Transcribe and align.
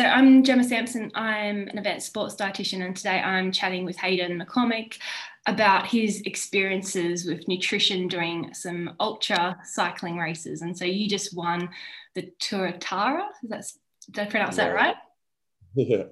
So 0.00 0.06
I'm 0.06 0.42
Gemma 0.42 0.64
Sampson. 0.64 1.12
I'm 1.14 1.68
an 1.68 1.76
advanced 1.76 2.06
sports 2.06 2.34
dietitian, 2.34 2.82
and 2.82 2.96
today 2.96 3.20
I'm 3.20 3.52
chatting 3.52 3.84
with 3.84 3.98
Hayden 3.98 4.42
McCormick 4.42 4.96
about 5.44 5.88
his 5.88 6.22
experiences 6.22 7.26
with 7.26 7.46
nutrition 7.48 8.08
during 8.08 8.54
some 8.54 8.94
ultra 8.98 9.58
cycling 9.62 10.16
races. 10.16 10.62
And 10.62 10.74
so 10.74 10.86
you 10.86 11.06
just 11.06 11.36
won 11.36 11.68
the 12.14 12.32
Tour 12.38 12.72
Tara. 12.80 13.28
That's 13.42 13.78
did 14.10 14.26
I 14.26 14.30
pronounce 14.30 14.56
yeah. 14.56 14.68
that 14.68 14.74
right? 14.74 14.96
Yeah. 15.74 16.04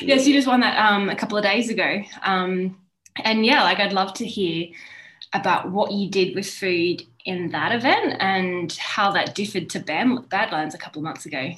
Yes, 0.00 0.26
you 0.26 0.32
just 0.32 0.48
won 0.48 0.60
that 0.60 0.78
um, 0.78 1.10
a 1.10 1.14
couple 1.14 1.36
of 1.36 1.44
days 1.44 1.68
ago. 1.68 2.00
Um, 2.22 2.78
and 3.22 3.44
yeah, 3.44 3.64
like 3.64 3.80
I'd 3.80 3.92
love 3.92 4.14
to 4.14 4.26
hear 4.26 4.68
about 5.34 5.70
what 5.70 5.92
you 5.92 6.08
did 6.08 6.34
with 6.34 6.48
food 6.48 7.02
in 7.26 7.50
that 7.50 7.72
event 7.72 8.14
and 8.18 8.72
how 8.72 9.10
that 9.12 9.34
differed 9.34 9.68
to 9.70 9.80
Badlands 9.80 10.74
a 10.74 10.78
couple 10.78 11.00
of 11.00 11.04
months 11.04 11.26
ago. 11.26 11.52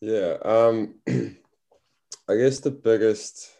Yeah, 0.00 0.36
um, 0.44 0.94
I 1.08 2.36
guess 2.36 2.60
the 2.60 2.70
biggest, 2.70 3.50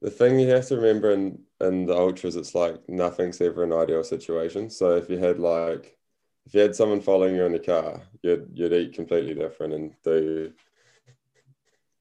the 0.00 0.10
thing 0.10 0.38
you 0.38 0.48
have 0.48 0.66
to 0.68 0.76
remember 0.76 1.10
in 1.12 1.40
in 1.60 1.86
the 1.86 1.96
ultras, 1.96 2.36
it's 2.36 2.54
like 2.54 2.76
nothing's 2.88 3.40
ever 3.40 3.64
an 3.64 3.72
ideal 3.72 4.04
situation. 4.04 4.70
So 4.70 4.96
if 4.96 5.10
you 5.10 5.18
had 5.18 5.40
like, 5.40 5.98
if 6.46 6.54
you 6.54 6.60
had 6.60 6.76
someone 6.76 7.00
following 7.00 7.34
you 7.34 7.44
in 7.44 7.52
the 7.52 7.58
car, 7.58 8.02
you'd 8.22 8.48
you'd 8.54 8.72
eat 8.72 8.94
completely 8.94 9.34
different 9.34 9.74
and 9.74 9.94
do 10.04 10.52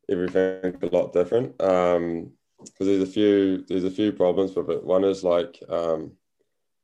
everything 0.10 0.78
a 0.82 0.86
lot 0.88 1.14
different. 1.14 1.60
Um, 1.62 2.32
because 2.60 2.88
there's 2.88 3.04
a 3.08 3.12
few 3.12 3.64
there's 3.68 3.84
a 3.84 3.92
few 3.92 4.12
problems 4.12 4.56
with 4.56 4.70
it. 4.70 4.84
One 4.84 5.04
is 5.04 5.24
like, 5.24 5.62
um, 5.70 6.14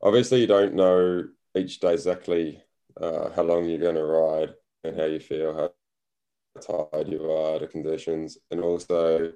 obviously 0.01 0.41
you 0.41 0.47
don't 0.47 0.75
know 0.75 1.23
each 1.55 1.79
day 1.79 1.93
exactly 1.93 2.61
uh, 3.01 3.31
how 3.31 3.43
long 3.43 3.65
you're 3.65 3.79
going 3.79 3.95
to 3.95 4.05
ride 4.05 4.53
and 4.83 4.95
how 4.99 5.05
you 5.05 5.19
feel, 5.19 5.55
how 5.55 5.71
tired 6.65 7.07
you 7.07 7.31
are, 7.31 7.59
the 7.59 7.67
conditions, 7.67 8.37
and 8.51 8.61
also 8.61 9.33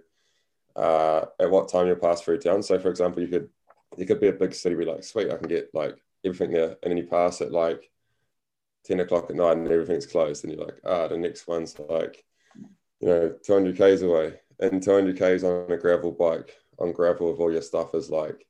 uh, 0.76 1.26
at 1.40 1.50
what 1.50 1.70
time 1.70 1.88
you 1.88 1.96
pass 1.96 2.22
through 2.22 2.40
town. 2.40 2.64
So, 2.64 2.80
for 2.80 2.90
example, 2.90 3.22
you 3.22 3.28
could 3.28 3.50
you 3.98 4.06
could 4.06 4.20
be 4.20 4.28
a 4.28 4.34
big 4.34 4.54
city, 4.54 4.76
be 4.76 4.86
like, 4.86 5.04
sweet, 5.04 5.32
I 5.32 5.38
can 5.38 5.48
get 5.48 5.70
like 5.74 5.98
everything 6.26 6.52
there, 6.52 6.78
and 6.84 6.92
then 6.92 6.98
you 6.98 7.06
pass 7.06 7.42
at 7.42 7.52
like 7.52 7.90
ten 8.86 9.00
o'clock 9.00 9.30
at 9.30 9.36
night, 9.36 9.58
and 9.58 9.68
everything's 9.68 10.06
closed, 10.06 10.44
and 10.44 10.54
you're 10.54 10.66
like, 10.66 10.80
ah, 10.86 11.08
the 11.08 11.18
next 11.18 11.48
one's 11.48 11.78
like, 11.80 12.24
you 13.00 13.08
know, 13.08 13.36
200 13.44 13.78
k's 13.78 14.02
away, 14.02 14.40
and 14.60 14.82
200 14.82 15.18
k's 15.18 15.44
on 15.44 15.72
a 15.72 15.78
gravel 15.78 16.12
bike 16.12 16.56
on 16.80 16.92
gravel 16.92 17.32
with 17.32 17.40
all 17.40 17.52
your 17.52 17.62
stuff 17.62 17.96
is 17.96 18.10
like, 18.10 18.46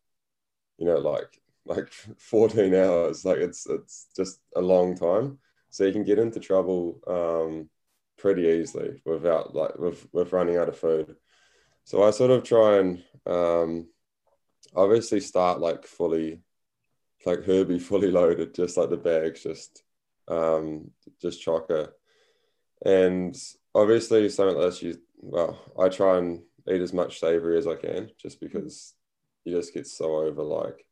you 0.77 0.85
know, 0.85 0.97
like 0.97 1.39
like 1.65 1.89
14 2.17 2.73
hours. 2.73 3.25
Like 3.25 3.37
it's 3.37 3.67
it's 3.67 4.07
just 4.15 4.39
a 4.55 4.61
long 4.61 4.95
time. 4.95 5.39
So 5.69 5.85
you 5.85 5.91
can 5.91 6.03
get 6.03 6.19
into 6.19 6.39
trouble 6.39 6.99
um, 7.07 7.69
pretty 8.17 8.43
easily 8.43 9.01
without 9.05 9.55
like 9.55 9.77
with 9.77 10.07
with 10.11 10.33
running 10.33 10.57
out 10.57 10.69
of 10.69 10.77
food. 10.77 11.15
So 11.83 12.03
I 12.03 12.11
sort 12.11 12.31
of 12.31 12.43
try 12.43 12.77
and 12.77 13.03
um, 13.25 13.87
obviously 14.75 15.19
start 15.19 15.59
like 15.59 15.85
fully, 15.85 16.41
like 17.25 17.43
Herbie 17.43 17.79
fully 17.89 18.11
loaded, 18.11 18.53
just 18.53 18.77
like 18.77 18.89
the 18.89 18.97
bags, 18.97 19.43
just 19.43 19.83
um, 20.27 20.91
just 21.21 21.45
chocker, 21.45 21.89
and 22.85 23.35
obviously 23.73 24.27
something 24.29 24.57
like 24.57 24.65
this. 24.65 24.81
You 24.81 24.97
well, 25.17 25.59
I 25.79 25.89
try 25.89 26.17
and 26.17 26.41
eat 26.69 26.81
as 26.81 26.93
much 26.93 27.19
savory 27.19 27.57
as 27.57 27.67
I 27.67 27.75
can, 27.75 28.09
just 28.21 28.41
because 28.41 28.93
you 29.45 29.55
just 29.55 29.73
get 29.73 29.87
so 29.87 30.17
over 30.17 30.43
like 30.43 30.85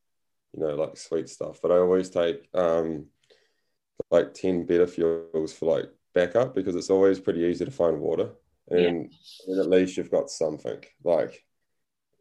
you 0.54 0.62
know 0.62 0.76
like 0.76 0.98
sweet 0.98 1.30
stuff. 1.30 1.60
But 1.62 1.72
I 1.72 1.78
always 1.78 2.10
take 2.10 2.48
um, 2.54 3.08
like 4.12 4.34
ten 4.34 4.66
Beta 4.66 4.88
Fuels 4.88 5.54
for 5.54 5.76
like 5.76 5.90
backup 6.16 6.56
because 6.56 6.76
it's 6.76 6.90
always 6.90 7.20
pretty 7.20 7.42
easy 7.42 7.66
to 7.66 7.72
find 7.72 8.00
water. 8.00 8.30
And, 8.70 9.14
yeah. 9.48 9.60
at 9.62 9.70
least 9.70 9.98
you've 9.98 10.10
got 10.10 10.32
something. 10.32 10.84
Like 11.04 11.46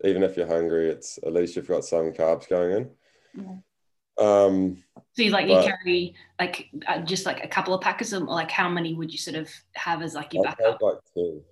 even 0.05 0.23
if 0.23 0.37
you're 0.37 0.47
hungry, 0.47 0.91
it's 0.91 1.19
at 1.25 1.33
least 1.33 1.57
you've 1.57 1.69
got 1.69 1.85
some 1.85 2.13
carbs 2.13 2.49
going 2.49 2.73
in. 2.73 2.91
Yeah. 3.35 3.57
Um, 4.17 4.85
so 5.15 5.23
you 5.23 5.31
like 5.31 5.49
but, 5.49 5.65
you 5.65 5.71
carry 5.71 6.15
like 6.39 6.69
uh, 6.87 7.01
just 7.01 7.27
like 7.27 7.43
a 7.43 7.49
couple 7.49 7.75
of 7.75 7.81
packets, 7.81 8.13
or 8.13 8.21
like 8.21 8.51
how 8.51 8.69
many 8.69 8.95
would 8.95 9.11
you 9.11 9.19
sort 9.19 9.37
of 9.37 9.49
have 9.73 10.03
as 10.03 10.15
like 10.15 10.35
your 10.35 10.45
backup? 10.45 10.81
Like 10.81 10.99
two, 11.15 11.43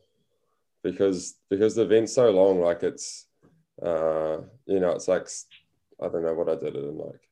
because 0.82 1.36
because 1.48 1.74
the 1.74 1.82
event's 1.82 2.12
so 2.12 2.30
long. 2.30 2.60
Like 2.60 2.84
it's 2.84 3.26
uh, 3.84 4.38
you 4.66 4.78
know 4.78 4.90
it's 4.90 5.08
like 5.08 5.28
I 6.00 6.08
don't 6.08 6.22
know 6.22 6.34
what 6.34 6.48
I 6.48 6.54
did 6.54 6.76
it 6.76 6.84
in 6.84 6.98
like 6.98 7.28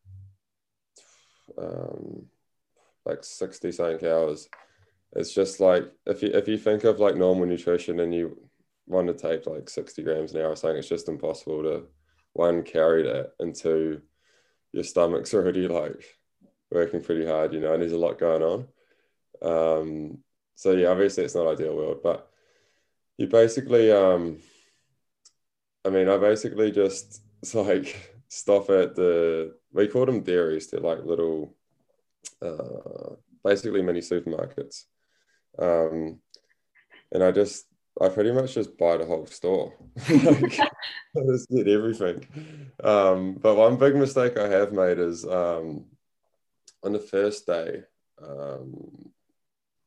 um, 1.58 2.26
like 3.04 3.22
sixty 3.22 3.70
something 3.70 4.08
hours 4.08 4.48
it's 5.12 5.34
just 5.34 5.60
like 5.60 5.90
if 6.06 6.22
you 6.22 6.30
if 6.32 6.46
you 6.46 6.56
think 6.56 6.84
of 6.84 7.00
like 7.00 7.16
normal 7.16 7.46
nutrition 7.46 8.00
and 8.00 8.14
you 8.14 8.38
want 8.86 9.06
to 9.06 9.14
take 9.14 9.46
like 9.46 9.68
60 9.68 10.02
grams 10.02 10.32
an 10.32 10.40
hour 10.40 10.50
or 10.50 10.56
something, 10.56 10.78
it's 10.78 10.88
just 10.88 11.08
impossible 11.08 11.62
to 11.62 11.86
one 12.32 12.62
carry 12.62 13.02
that 13.04 13.32
and 13.40 13.54
two 13.54 14.02
your 14.72 14.84
stomach's 14.84 15.34
already 15.34 15.66
like 15.66 16.04
working 16.70 17.02
pretty 17.02 17.26
hard, 17.26 17.52
you 17.52 17.60
know, 17.60 17.72
and 17.72 17.82
there's 17.82 17.92
a 17.92 17.98
lot 17.98 18.18
going 18.18 18.42
on. 18.42 18.68
Um, 19.42 20.18
so 20.54 20.72
yeah, 20.72 20.88
obviously 20.88 21.24
it's 21.24 21.34
not 21.34 21.48
ideal 21.48 21.74
world, 21.74 22.00
but 22.02 22.30
you 23.18 23.26
basically 23.26 23.90
um 23.90 24.38
I 25.84 25.90
mean 25.90 26.08
I 26.08 26.18
basically 26.18 26.70
just 26.70 27.22
like 27.54 28.22
stop 28.28 28.70
at 28.70 28.94
the 28.94 29.56
we 29.72 29.88
call 29.88 30.06
them 30.06 30.22
dairies, 30.22 30.70
they're 30.70 30.80
like 30.80 31.04
little 31.04 31.56
uh 32.40 33.14
basically 33.42 33.82
mini 33.82 34.00
supermarkets 34.00 34.84
um, 35.58 36.20
and 37.12 37.22
I 37.22 37.30
just, 37.32 37.66
I 38.00 38.08
pretty 38.08 38.32
much 38.32 38.54
just 38.54 38.78
buy 38.78 38.96
the 38.96 39.04
whole 39.04 39.26
store. 39.26 39.74
like, 40.08 40.60
I 40.60 41.20
just 41.26 41.50
get 41.50 41.68
everything. 41.68 42.26
Um, 42.82 43.34
but 43.34 43.56
one 43.56 43.76
big 43.76 43.96
mistake 43.96 44.38
I 44.38 44.48
have 44.48 44.72
made 44.72 44.98
is 44.98 45.24
um, 45.24 45.86
on 46.82 46.92
the 46.92 46.98
first 46.98 47.46
day 47.46 47.82
um, 48.26 49.10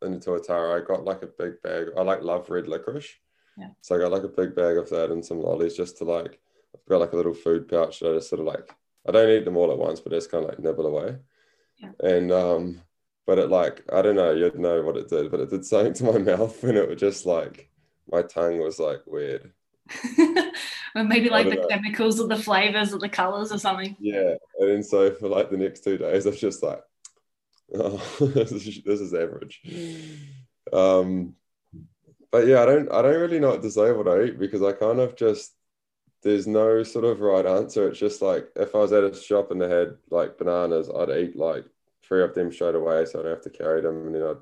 in 0.01 0.13
the 0.13 0.19
Tour 0.19 0.39
Tara, 0.39 0.81
I 0.81 0.85
got 0.85 1.05
like 1.05 1.23
a 1.23 1.27
big 1.27 1.61
bag. 1.61 1.87
I 1.97 2.01
like 2.01 2.21
love 2.21 2.49
red 2.49 2.67
licorice. 2.67 3.15
Yeah. 3.57 3.69
So 3.81 3.95
I 3.95 3.99
got 3.99 4.11
like 4.11 4.23
a 4.23 4.27
big 4.27 4.55
bag 4.55 4.77
of 4.77 4.89
that 4.89 5.11
and 5.11 5.23
some 5.23 5.39
lollies 5.39 5.77
just 5.77 5.97
to 5.99 6.03
like, 6.03 6.39
I've 6.75 6.85
got 6.89 6.99
like 6.99 7.13
a 7.13 7.15
little 7.15 7.33
food 7.33 7.67
pouch 7.67 7.99
that 7.99 8.11
I 8.11 8.15
just 8.15 8.29
sort 8.29 8.41
of 8.41 8.47
like, 8.47 8.69
I 9.07 9.11
don't 9.11 9.29
eat 9.29 9.45
them 9.45 9.57
all 9.57 9.71
at 9.71 9.77
once, 9.77 9.99
but 9.99 10.11
just 10.11 10.31
kind 10.31 10.43
of 10.43 10.49
like 10.49 10.59
nibble 10.59 10.87
away. 10.87 11.17
Yeah. 11.77 11.91
And 11.99 12.31
um, 12.31 12.81
but 13.25 13.39
it 13.39 13.49
like 13.49 13.83
I 13.91 14.01
don't 14.01 14.15
know, 14.15 14.31
you'd 14.31 14.59
know 14.59 14.81
what 14.81 14.97
it 14.97 15.09
did, 15.09 15.31
but 15.31 15.39
it 15.39 15.49
did 15.49 15.65
something 15.65 15.93
to 15.95 16.03
my 16.03 16.17
mouth 16.19 16.63
and 16.63 16.77
it 16.77 16.87
was 16.87 16.99
just 16.99 17.25
like 17.25 17.69
my 18.11 18.21
tongue 18.21 18.59
was 18.59 18.79
like 18.79 19.01
weird. 19.05 19.51
or 20.95 21.03
maybe 21.03 21.29
like 21.29 21.49
the 21.49 21.55
know. 21.55 21.67
chemicals 21.67 22.19
or 22.19 22.27
the 22.27 22.37
flavors 22.37 22.93
or 22.93 22.99
the 22.99 23.09
colors 23.09 23.51
or 23.51 23.57
something. 23.57 23.95
Yeah, 23.99 24.35
and 24.59 24.69
then 24.69 24.83
so 24.83 25.11
for 25.11 25.27
like 25.27 25.49
the 25.49 25.57
next 25.57 25.83
two 25.83 25.97
days, 25.97 26.25
I 26.25 26.29
was 26.29 26.39
just 26.39 26.63
like, 26.63 26.81
oh, 27.75 28.01
this 28.19 28.51
is 28.51 28.81
this 28.83 29.01
is 29.01 29.13
average. 29.13 29.61
Um, 30.71 31.35
but 32.31 32.47
yeah, 32.47 32.61
I 32.61 32.65
don't 32.65 32.91
I 32.91 33.01
don't 33.01 33.19
really 33.19 33.39
know 33.39 33.49
what 33.49 33.61
to 33.61 33.71
say 33.71 33.91
what 33.91 34.07
I 34.07 34.23
eat 34.23 34.39
because 34.39 34.61
I 34.61 34.73
kind 34.73 34.99
of 34.99 35.15
just 35.15 35.53
there's 36.23 36.47
no 36.47 36.83
sort 36.83 37.05
of 37.05 37.19
right 37.19 37.45
answer. 37.45 37.89
It's 37.89 37.99
just 37.99 38.21
like 38.21 38.47
if 38.55 38.73
I 38.75 38.79
was 38.79 38.93
at 38.93 39.03
a 39.03 39.13
shop 39.13 39.51
and 39.51 39.61
they 39.61 39.69
had 39.69 39.97
like 40.09 40.37
bananas, 40.37 40.89
I'd 40.89 41.09
eat 41.09 41.35
like 41.35 41.65
three 42.03 42.23
of 42.23 42.33
them 42.33 42.51
straight 42.51 42.75
away, 42.75 43.05
so 43.05 43.19
I 43.19 43.23
don't 43.23 43.31
have 43.31 43.41
to 43.41 43.49
carry 43.49 43.81
them. 43.81 44.07
And 44.07 44.15
then 44.15 44.23
I, 44.23 44.33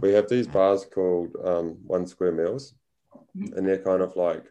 we 0.00 0.12
have 0.12 0.28
these 0.28 0.46
bars 0.46 0.84
called 0.84 1.36
um, 1.44 1.76
one 1.86 2.06
square 2.06 2.32
meals, 2.32 2.74
mm-hmm. 3.36 3.56
and 3.56 3.66
they're 3.66 3.78
kind 3.78 4.02
of 4.02 4.16
like 4.16 4.44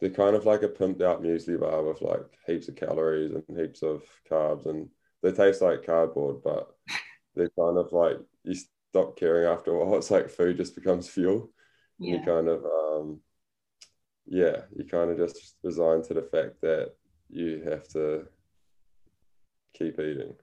they're 0.00 0.10
kind 0.10 0.36
of 0.36 0.44
like 0.44 0.62
a 0.62 0.68
pimped 0.68 1.02
out 1.02 1.22
muesli 1.22 1.58
bar 1.58 1.82
with 1.82 2.02
like 2.02 2.24
heaps 2.46 2.68
of 2.68 2.76
calories 2.76 3.32
and 3.32 3.58
heaps 3.58 3.82
of 3.82 4.02
carbs, 4.30 4.66
and 4.66 4.88
they 5.22 5.32
taste 5.32 5.62
like 5.62 5.86
cardboard, 5.86 6.42
but 6.42 6.74
they're 7.34 7.50
kind 7.58 7.78
of 7.78 7.92
like 7.92 8.18
you 8.42 8.54
stop 8.90 9.16
caring 9.16 9.46
after 9.46 9.72
a 9.72 9.84
while. 9.84 9.98
It's 9.98 10.10
like 10.10 10.30
food 10.30 10.56
just 10.56 10.74
becomes 10.74 11.08
fuel. 11.08 11.50
Yeah. 11.98 12.16
You 12.16 12.24
kind 12.24 12.48
of 12.48 12.64
um, 12.64 13.20
yeah, 14.26 14.62
you 14.74 14.84
kind 14.84 15.10
of 15.10 15.18
just 15.18 15.56
resign 15.62 16.02
to 16.04 16.14
the 16.14 16.22
fact 16.22 16.60
that 16.62 16.92
you 17.28 17.62
have 17.68 17.86
to 17.88 18.26
keep 19.74 19.98
eating. 19.98 20.34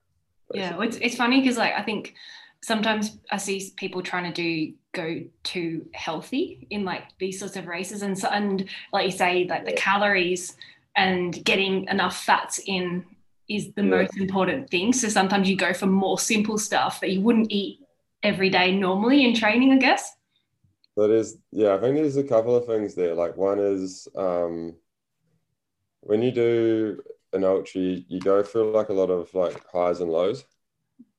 Yeah, 0.53 0.81
it's, 0.81 0.97
it's 0.97 1.15
funny 1.15 1.41
because 1.41 1.57
like 1.57 1.73
I 1.73 1.81
think 1.81 2.15
sometimes 2.63 3.17
I 3.31 3.37
see 3.37 3.71
people 3.75 4.01
trying 4.01 4.31
to 4.31 4.33
do 4.33 4.73
go 4.93 5.23
too 5.43 5.87
healthy 5.93 6.67
in 6.69 6.83
like 6.83 7.03
these 7.19 7.39
sorts 7.39 7.55
of 7.55 7.67
races, 7.67 8.01
and 8.01 8.17
so 8.17 8.29
and 8.29 8.67
like 8.93 9.05
you 9.05 9.11
say, 9.11 9.47
like 9.49 9.65
the 9.65 9.73
calories 9.73 10.55
and 10.95 11.43
getting 11.45 11.87
enough 11.87 12.17
fats 12.23 12.59
in 12.65 13.05
is 13.47 13.71
the 13.73 13.83
yeah. 13.83 13.89
most 13.89 14.17
important 14.17 14.69
thing. 14.69 14.93
So 14.93 15.09
sometimes 15.09 15.49
you 15.49 15.55
go 15.55 15.73
for 15.73 15.85
more 15.85 16.19
simple 16.19 16.57
stuff 16.57 16.99
that 17.01 17.11
you 17.11 17.21
wouldn't 17.21 17.51
eat 17.51 17.79
every 18.23 18.49
day 18.49 18.71
normally 18.75 19.25
in 19.25 19.35
training, 19.35 19.71
I 19.71 19.77
guess. 19.77 20.15
That 20.97 21.09
is, 21.09 21.37
yeah, 21.51 21.75
I 21.75 21.79
think 21.79 21.95
there's 21.95 22.17
a 22.17 22.23
couple 22.23 22.55
of 22.55 22.65
things 22.65 22.95
there. 22.95 23.15
Like 23.15 23.37
one 23.37 23.59
is 23.59 24.07
um, 24.15 24.75
when 26.01 26.21
you 26.21 26.31
do 26.31 27.01
an 27.33 27.43
ultra, 27.43 27.81
you, 27.81 28.03
you 28.07 28.19
go 28.19 28.43
through 28.43 28.71
like 28.71 28.89
a 28.89 28.93
lot 28.93 29.09
of 29.09 29.33
like 29.33 29.63
highs 29.71 29.99
and 30.01 30.11
lows 30.11 30.45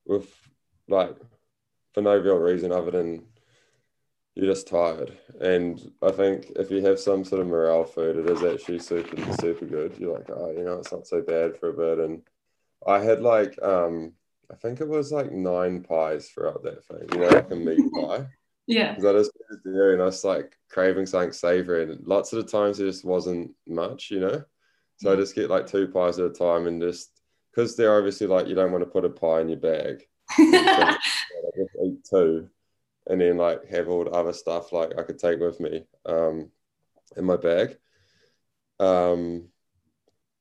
with 0.05 0.29
like 0.87 1.15
for 1.93 2.01
no 2.01 2.17
real 2.17 2.37
reason 2.37 2.71
other 2.71 2.91
than 2.91 3.23
you're 4.35 4.51
just 4.51 4.67
tired. 4.67 5.17
And 5.39 5.79
I 6.01 6.11
think 6.11 6.51
if 6.55 6.71
you 6.71 6.83
have 6.85 6.99
some 6.99 7.23
sort 7.23 7.41
of 7.41 7.47
morale 7.47 7.83
food, 7.83 8.17
it 8.17 8.29
is 8.29 8.43
actually 8.43 8.79
super 8.79 9.33
super 9.33 9.65
good. 9.65 9.97
You're 9.97 10.17
like, 10.17 10.29
oh, 10.29 10.51
you 10.51 10.63
know, 10.63 10.79
it's 10.79 10.91
not 10.91 11.07
so 11.07 11.21
bad 11.21 11.57
for 11.57 11.69
a 11.69 11.73
bit. 11.95 12.03
And 12.03 12.23
I 12.87 12.99
had 12.99 13.21
like 13.21 13.61
um 13.61 14.13
I 14.51 14.55
think 14.55 14.81
it 14.81 14.87
was 14.87 15.11
like 15.11 15.31
nine 15.31 15.83
pies 15.83 16.29
throughout 16.29 16.63
that 16.63 16.85
thing, 16.85 17.07
you 17.13 17.19
know, 17.19 17.27
like 17.27 17.51
a 17.51 17.55
meat 17.55 17.91
pie. 17.93 18.27
Yeah. 18.67 18.93
Because 18.93 19.05
I 19.05 19.13
just 19.13 19.31
dairy 19.65 19.93
and 19.93 20.01
I 20.01 20.05
was 20.05 20.23
like 20.23 20.57
craving 20.69 21.05
something 21.05 21.33
savory, 21.33 21.83
and 21.83 22.05
lots 22.07 22.33
of 22.33 22.43
the 22.43 22.51
times 22.51 22.79
it 22.79 22.85
just 22.85 23.05
wasn't 23.05 23.51
much, 23.67 24.09
you 24.11 24.19
know. 24.19 24.43
So 25.03 25.11
I 25.11 25.17
just 25.17 25.35
get 25.35 25.49
like 25.49 25.67
two 25.67 25.89
pies 25.89 26.17
at 26.17 26.27
a 26.27 26.29
time, 26.29 26.65
and 26.65 26.81
just 26.81 27.11
because 27.51 27.75
they're 27.75 27.97
obviously 27.97 28.25
like 28.25 28.47
you 28.47 28.55
don't 28.55 28.71
want 28.71 28.85
to 28.85 28.89
put 28.89 29.03
a 29.03 29.09
pie 29.09 29.41
in 29.41 29.49
your 29.49 29.59
bag, 29.59 30.01
I 30.29 30.97
just 31.57 31.75
eat 31.83 32.07
two, 32.09 32.47
and 33.07 33.19
then 33.19 33.35
like 33.35 33.67
have 33.67 33.89
all 33.89 34.05
the 34.05 34.11
other 34.11 34.31
stuff 34.31 34.71
like 34.71 34.97
I 34.97 35.03
could 35.03 35.19
take 35.19 35.41
with 35.41 35.59
me 35.59 35.83
um, 36.05 36.51
in 37.17 37.25
my 37.25 37.35
bag. 37.35 37.77
Um, 38.79 39.49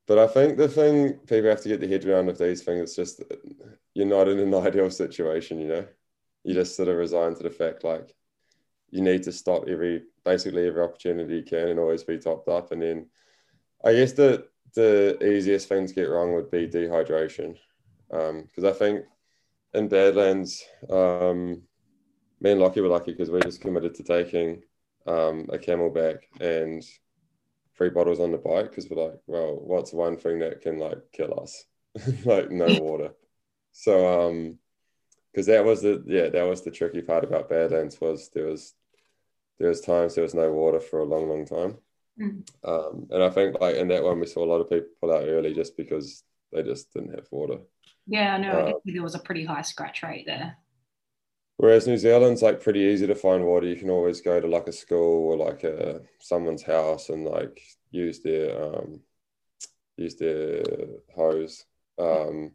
but 0.06 0.20
I 0.20 0.28
think 0.28 0.56
the 0.56 0.68
thing 0.68 1.14
people 1.14 1.50
have 1.50 1.62
to 1.62 1.68
get 1.68 1.80
their 1.80 1.88
head 1.88 2.04
around 2.04 2.26
with 2.26 2.38
these 2.38 2.62
things 2.62 2.90
is 2.90 2.94
just 2.94 3.22
you're 3.94 4.06
not 4.06 4.28
in 4.28 4.38
an 4.38 4.54
ideal 4.66 4.90
situation, 4.90 5.58
you 5.58 5.66
know. 5.66 5.86
You 6.44 6.54
just 6.54 6.76
sort 6.76 6.88
of 6.88 6.98
resign 6.98 7.34
to 7.34 7.42
the 7.42 7.50
fact 7.50 7.82
like 7.82 8.14
you 8.90 9.02
need 9.02 9.24
to 9.24 9.32
stop 9.32 9.64
every 9.66 10.04
basically 10.24 10.68
every 10.68 10.82
opportunity 10.84 11.34
you 11.34 11.42
can 11.42 11.66
and 11.66 11.80
always 11.80 12.04
be 12.04 12.18
topped 12.18 12.46
up. 12.46 12.70
And 12.70 12.80
then 12.80 13.06
I 13.84 13.94
guess 13.94 14.12
the 14.12 14.46
the 14.74 15.18
easiest 15.22 15.68
thing 15.68 15.86
to 15.86 15.94
get 15.94 16.08
wrong 16.08 16.34
would 16.34 16.50
be 16.50 16.66
dehydration, 16.66 17.56
because 18.08 18.64
um, 18.64 18.66
I 18.66 18.72
think 18.72 19.04
in 19.74 19.88
Badlands, 19.88 20.62
um, 20.90 21.62
me 22.40 22.52
and 22.52 22.60
Lockie 22.60 22.80
were 22.80 22.88
lucky 22.88 23.12
because 23.12 23.30
we 23.30 23.40
just 23.40 23.60
committed 23.60 23.94
to 23.94 24.02
taking 24.02 24.62
um, 25.06 25.48
a 25.52 25.58
CamelBak 25.58 26.18
and 26.40 26.82
three 27.76 27.90
bottles 27.90 28.20
on 28.20 28.32
the 28.32 28.38
bike 28.38 28.70
because 28.70 28.88
we're 28.88 29.04
like, 29.04 29.18
well, 29.26 29.58
what's 29.60 29.92
one 29.92 30.16
thing 30.16 30.38
that 30.40 30.60
can 30.60 30.78
like 30.78 30.98
kill 31.12 31.38
us? 31.40 31.64
like 32.24 32.50
no 32.50 32.66
water. 32.80 33.12
So 33.72 34.28
um 34.28 34.58
because 35.32 35.46
that 35.46 35.64
was 35.64 35.82
the 35.82 36.02
yeah, 36.06 36.28
that 36.28 36.46
was 36.46 36.62
the 36.62 36.70
tricky 36.70 37.02
part 37.02 37.24
about 37.24 37.48
Badlands 37.48 38.00
was 38.00 38.30
there 38.34 38.46
was 38.46 38.74
there 39.58 39.68
was 39.68 39.80
times 39.80 40.14
there 40.14 40.24
was 40.24 40.34
no 40.34 40.50
water 40.52 40.80
for 40.80 41.00
a 41.00 41.04
long, 41.04 41.28
long 41.28 41.46
time. 41.46 41.78
Mm. 42.20 42.46
Um, 42.64 43.06
and 43.10 43.22
I 43.22 43.30
think 43.30 43.60
like 43.60 43.76
in 43.76 43.88
that 43.88 44.02
one 44.02 44.20
we 44.20 44.26
saw 44.26 44.44
a 44.44 44.46
lot 44.46 44.60
of 44.60 44.68
people 44.68 44.88
pull 45.00 45.12
out 45.12 45.24
early 45.26 45.54
just 45.54 45.76
because 45.76 46.24
they 46.52 46.62
just 46.62 46.92
didn't 46.92 47.14
have 47.14 47.26
water. 47.30 47.58
Yeah, 48.06 48.34
I 48.34 48.38
know. 48.38 48.66
Um, 48.66 48.74
there 48.84 49.02
was 49.02 49.14
a 49.14 49.20
pretty 49.20 49.44
high 49.44 49.62
scratch 49.62 50.02
rate 50.02 50.26
there. 50.26 50.56
Whereas 51.56 51.86
New 51.86 51.96
Zealand's 51.96 52.42
like 52.42 52.62
pretty 52.62 52.80
easy 52.80 53.06
to 53.06 53.14
find 53.14 53.44
water. 53.44 53.66
You 53.66 53.76
can 53.76 53.90
always 53.90 54.20
go 54.20 54.40
to 54.40 54.46
like 54.46 54.66
a 54.66 54.72
school 54.72 55.32
or 55.32 55.36
like 55.36 55.64
a 55.64 56.00
someone's 56.20 56.62
house 56.62 57.08
and 57.08 57.24
like 57.24 57.60
use 57.90 58.20
their 58.20 58.62
um, 58.62 59.00
use 59.96 60.16
their 60.16 60.62
hose. 61.14 61.64
Um, 61.98 62.52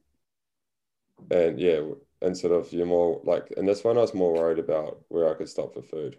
and 1.31 1.59
yeah, 1.59 1.81
and 2.21 2.37
sort 2.37 2.53
of 2.53 2.71
you're 2.73 2.85
more 2.85 3.21
like 3.23 3.51
in 3.55 3.65
this 3.65 3.83
one 3.83 3.97
I 3.97 4.01
was 4.01 4.13
more 4.13 4.33
worried 4.33 4.59
about 4.59 5.01
where 5.07 5.29
I 5.29 5.35
could 5.35 5.49
stop 5.49 5.73
for 5.73 5.81
food. 5.81 6.17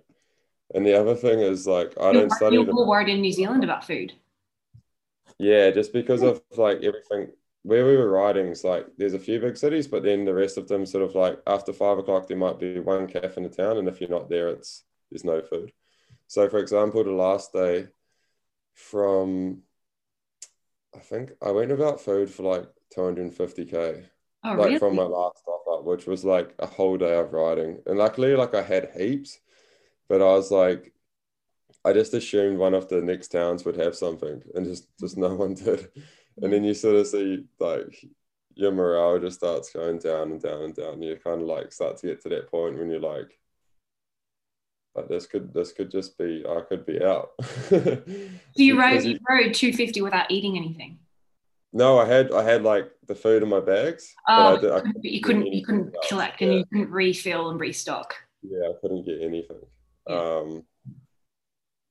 And 0.75 0.85
the 0.85 0.99
other 0.99 1.15
thing 1.15 1.41
is 1.41 1.67
like 1.67 1.95
I 1.99 2.11
you're, 2.11 2.23
don't 2.23 2.33
study. 2.33 2.57
You're 2.57 2.73
more 2.73 2.87
worried 2.87 3.09
in 3.09 3.21
New 3.21 3.33
Zealand 3.33 3.65
about 3.65 3.87
food. 3.87 4.13
Yeah, 5.39 5.71
just 5.71 5.93
because 5.93 6.23
of 6.23 6.43
like 6.57 6.79
everything 6.83 7.29
where 7.63 7.87
we 7.87 7.97
were 7.97 8.11
riding 8.11 8.47
is 8.47 8.65
like 8.65 8.87
there's 8.97 9.15
a 9.15 9.19
few 9.19 9.41
big 9.41 9.57
cities, 9.57 9.87
but 9.87 10.03
then 10.03 10.25
the 10.25 10.35
rest 10.35 10.59
of 10.59 10.69
them 10.69 10.87
sort 10.87 11.05
of 11.05 11.15
like 11.15 11.41
after 11.47 11.73
five 11.73 11.99
o'clock 11.99 12.27
there 12.27 12.37
might 12.37 12.59
be 12.59 12.81
one 12.81 13.07
cafe 13.07 13.35
in 13.37 13.43
the 13.45 13.49
town, 13.49 13.79
and 13.79 13.89
if 13.89 14.01
you're 14.01 14.11
not 14.11 14.29
there, 14.29 14.49
it's 14.49 14.85
there's 15.11 15.25
no 15.25 15.41
food. 15.43 15.73
So 16.27 16.49
for 16.49 16.59
example, 16.59 17.03
the 17.05 17.13
last 17.13 17.53
day 17.53 17.89
from 18.75 19.63
I 20.95 21.01
think 21.01 21.33
I 21.43 21.51
went 21.51 21.73
about 21.73 22.01
food 22.01 22.31
for 22.31 22.43
like 22.43 22.67
250k. 22.97 24.05
Oh, 24.45 24.51
like 24.51 24.67
really? 24.67 24.79
from 24.79 24.97
my 24.97 25.03
last 25.03 25.39
stop 25.39 25.65
up, 25.73 25.85
which 25.85 26.07
was 26.07 26.25
like 26.25 26.55
a 26.59 26.67
whole 26.67 26.97
day 26.97 27.19
of 27.19 27.33
riding. 27.33 27.81
And 27.87 27.99
luckily, 27.99 28.35
like 28.37 28.55
I 28.55 28.63
had 28.63 28.91
heaps, 28.97 29.41
but 30.09 30.23
I 30.23 30.33
was 30.33 30.51
like, 30.51 30.93
I 31.85 31.93
just 31.93 32.15
assumed 32.15 32.59
one 32.59 32.75
of 32.75 32.89
the 32.89 33.01
next 33.01 33.29
towns 33.29 33.65
would 33.65 33.77
have 33.77 33.95
something, 33.95 34.43
and 34.55 34.67
just 34.67 34.89
just 34.99 35.17
no 35.17 35.35
one 35.35 35.55
did. 35.55 35.89
And 36.41 36.53
then 36.53 36.65
you 36.65 36.75
sort 36.75 36.97
of 36.97 37.07
see 37.07 37.45
like 37.59 38.05
your 38.55 38.73
morale 38.73 39.19
just 39.19 39.39
starts 39.39 39.73
going 39.73 39.99
down 39.99 40.33
and 40.33 40.43
down 40.43 40.63
and 40.63 40.75
down. 40.75 41.03
You 41.03 41.17
kind 41.17 41.41
of 41.41 41.49
like 41.49 41.73
start 41.73 41.97
to 41.99 42.07
get 42.07 42.23
to 42.23 42.29
that 42.31 42.51
point 42.51 42.79
when 42.79 42.91
you're 42.91 43.01
like, 43.01 43.39
like 44.95 45.09
this 45.09 45.27
could 45.27 45.55
this 45.55 45.73
could 45.73 45.91
just 45.91 46.19
be 46.19 46.45
I 46.49 46.61
could 46.69 46.85
be 46.85 47.03
out. 47.03 47.31
so 47.69 48.03
you 48.57 48.79
rode 48.79 49.05
you 49.05 49.19
rode 49.29 49.55
250 49.55 50.01
without 50.01 50.31
eating 50.31 50.57
anything. 50.57 50.99
No, 51.73 51.99
I 51.99 52.07
had 52.07 52.33
I 52.33 52.43
had 52.43 52.63
like 52.63 52.91
the 53.07 53.15
food 53.15 53.43
in 53.43 53.49
my 53.49 53.61
bags. 53.61 54.15
Oh, 54.27 54.59
but, 54.61 54.85
did, 54.85 54.95
but 54.95 55.05
you 55.05 55.21
couldn't 55.21 55.47
you 55.47 55.65
couldn't 55.65 55.95
collect 56.09 56.41
yeah. 56.41 56.49
and 56.49 56.59
you 56.59 56.65
couldn't 56.67 56.91
refill 56.91 57.51
and 57.51 57.61
restock. 57.61 58.15
Yeah, 58.43 58.69
I 58.69 58.73
couldn't 58.81 59.05
get 59.05 59.21
anything. 59.23 59.61
Um, 60.09 60.65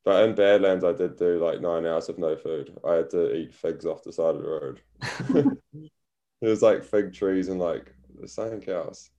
but 0.06 0.24
in 0.24 0.36
Badlands, 0.36 0.84
I 0.84 0.94
did 0.94 1.18
do 1.18 1.44
like 1.44 1.62
nine 1.62 1.86
hours 1.86 2.10
of 2.10 2.18
no 2.18 2.36
food. 2.36 2.78
I 2.88 2.94
had 2.94 3.10
to 3.12 3.34
eat 3.36 3.54
figs 3.54 3.86
off 3.86 4.04
the 4.04 4.14
side 4.14 4.36
of 4.36 4.42
the 4.42 4.50
road. 4.50 5.58
It 6.42 6.48
was 6.48 6.62
like 6.62 6.84
fig 6.84 7.14
trees 7.14 7.48
and 7.48 7.60
like 7.60 7.94
the 8.20 8.28
same 8.28 8.62
cows. 8.62 9.10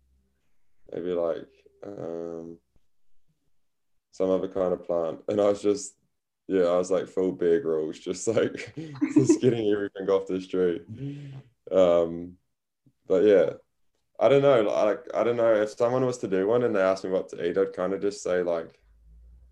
Maybe 0.93 1.11
like 1.11 1.49
um, 1.85 2.59
some 4.13 4.31
other 4.31 4.49
kind 4.49 4.73
of 4.73 4.85
plant. 4.85 5.21
And 5.29 5.41
I 5.41 5.49
was 5.49 5.61
just, 5.61 5.95
yeah, 6.47 6.65
I 6.65 6.79
was 6.79 6.91
like 6.91 7.09
full 7.09 7.33
Bear 7.33 7.61
Grylls, 7.61 7.99
just 8.05 8.29
like 8.29 8.73
just 9.15 9.41
getting 9.41 9.69
everything 9.73 10.09
off 10.09 10.29
this 10.29 10.47
tree. 10.47 10.81
Um, 11.73 12.35
but 13.09 13.25
yeah, 13.25 13.51
I 14.21 14.29
don't 14.29 14.43
know. 14.43 14.63
Like, 14.63 15.05
I 15.13 15.25
don't 15.25 15.37
know 15.37 15.55
if 15.55 15.71
someone 15.71 16.07
was 16.07 16.19
to 16.19 16.29
do 16.29 16.47
one 16.47 16.63
and 16.63 16.75
they 16.75 16.81
asked 16.81 17.05
me 17.05 17.11
what 17.11 17.29
to 17.31 17.45
eat, 17.45 17.59
I'd 17.59 17.73
kind 17.73 17.93
of 17.93 18.01
just 18.01 18.23
say 18.23 18.43
like, 18.43 18.79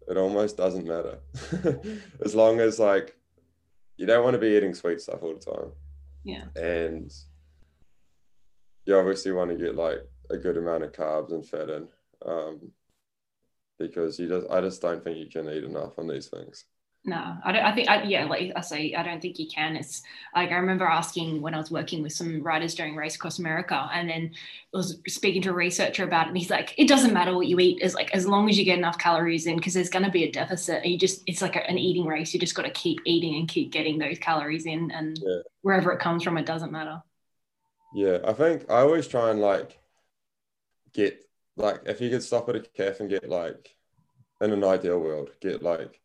it 0.08 0.16
almost 0.16 0.56
doesn't 0.56 0.86
matter 0.86 1.18
as 2.24 2.34
long 2.34 2.60
as 2.60 2.78
like 2.78 3.16
you 3.96 4.06
don't 4.06 4.24
want 4.24 4.34
to 4.34 4.40
be 4.40 4.56
eating 4.56 4.74
sweet 4.74 5.00
stuff 5.00 5.22
all 5.22 5.34
the 5.34 5.40
time. 5.40 5.72
Yeah. 6.24 6.44
And 6.54 7.12
you 8.84 8.96
obviously 8.96 9.32
want 9.32 9.50
to 9.50 9.56
get 9.56 9.74
like 9.74 10.00
a 10.30 10.36
good 10.36 10.56
amount 10.56 10.84
of 10.84 10.92
carbs 10.92 11.32
and 11.32 11.46
fat 11.46 11.70
in. 11.70 11.88
Um, 12.24 12.72
because 13.78 14.18
you 14.18 14.28
just 14.28 14.46
I 14.50 14.60
just 14.60 14.80
don't 14.80 15.02
think 15.04 15.18
you 15.18 15.26
can 15.26 15.48
eat 15.50 15.64
enough 15.64 15.98
on 15.98 16.08
these 16.08 16.28
things 16.28 16.64
no 17.06 17.36
i 17.44 17.52
don't 17.52 17.64
i 17.64 17.72
think 17.72 17.88
I, 17.88 18.02
yeah 18.02 18.24
like 18.24 18.52
i 18.56 18.60
say 18.60 18.94
i 18.94 19.02
don't 19.02 19.22
think 19.22 19.38
you 19.38 19.46
can 19.46 19.76
it's 19.76 20.02
like 20.34 20.50
i 20.50 20.56
remember 20.56 20.84
asking 20.84 21.40
when 21.40 21.54
i 21.54 21.58
was 21.58 21.70
working 21.70 22.02
with 22.02 22.12
some 22.12 22.42
writers 22.42 22.74
doing 22.74 22.96
race 22.96 23.14
across 23.14 23.38
america 23.38 23.88
and 23.92 24.08
then 24.08 24.32
I 24.74 24.78
was 24.78 24.98
speaking 25.08 25.40
to 25.42 25.50
a 25.50 25.54
researcher 25.54 26.04
about 26.04 26.26
it 26.26 26.28
and 26.28 26.36
he's 26.36 26.50
like 26.50 26.74
it 26.76 26.88
doesn't 26.88 27.14
matter 27.14 27.34
what 27.34 27.46
you 27.46 27.58
eat 27.60 27.80
as 27.82 27.94
like 27.94 28.14
as 28.14 28.26
long 28.26 28.50
as 28.50 28.58
you 28.58 28.64
get 28.64 28.76
enough 28.76 28.98
calories 28.98 29.46
in 29.46 29.56
because 29.56 29.72
there's 29.72 29.88
going 29.88 30.04
to 30.04 30.10
be 30.10 30.24
a 30.24 30.30
deficit 30.30 30.82
and 30.82 30.92
you 30.92 30.98
just 30.98 31.22
it's 31.26 31.40
like 31.40 31.56
a, 31.56 31.66
an 31.70 31.78
eating 31.78 32.04
race 32.04 32.34
you 32.34 32.40
just 32.40 32.54
got 32.54 32.64
to 32.64 32.70
keep 32.70 32.98
eating 33.06 33.36
and 33.36 33.48
keep 33.48 33.72
getting 33.72 33.98
those 33.98 34.18
calories 34.18 34.66
in 34.66 34.90
and 34.90 35.18
yeah. 35.22 35.38
wherever 35.62 35.92
it 35.92 36.00
comes 36.00 36.22
from 36.22 36.36
it 36.36 36.44
doesn't 36.44 36.72
matter 36.72 37.00
yeah 37.94 38.18
i 38.26 38.32
think 38.32 38.68
i 38.68 38.80
always 38.80 39.06
try 39.06 39.30
and 39.30 39.40
like 39.40 39.78
get 40.92 41.24
like 41.56 41.80
if 41.86 42.00
you 42.00 42.10
could 42.10 42.22
stop 42.22 42.48
at 42.48 42.56
a 42.56 42.60
cafe 42.60 42.96
and 43.00 43.08
get 43.08 43.28
like 43.28 43.74
in 44.40 44.52
an 44.52 44.64
ideal 44.64 44.98
world 44.98 45.30
get 45.40 45.62
like 45.62 46.00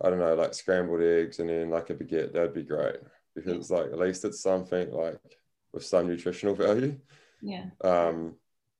I 0.00 0.10
don't 0.10 0.18
know, 0.18 0.34
like 0.34 0.54
scrambled 0.54 1.02
eggs 1.02 1.40
and 1.40 1.48
then 1.48 1.70
like 1.70 1.90
a 1.90 1.94
baguette, 1.94 2.32
that'd 2.32 2.54
be 2.54 2.62
great 2.62 2.96
because 3.34 3.70
like 3.70 3.86
at 3.86 3.98
least 3.98 4.24
it's 4.24 4.40
something 4.40 4.90
like 4.92 5.18
with 5.72 5.84
some 5.84 6.06
nutritional 6.06 6.54
value. 6.54 6.98
Yeah. 7.40 7.66
Um, 7.82 8.34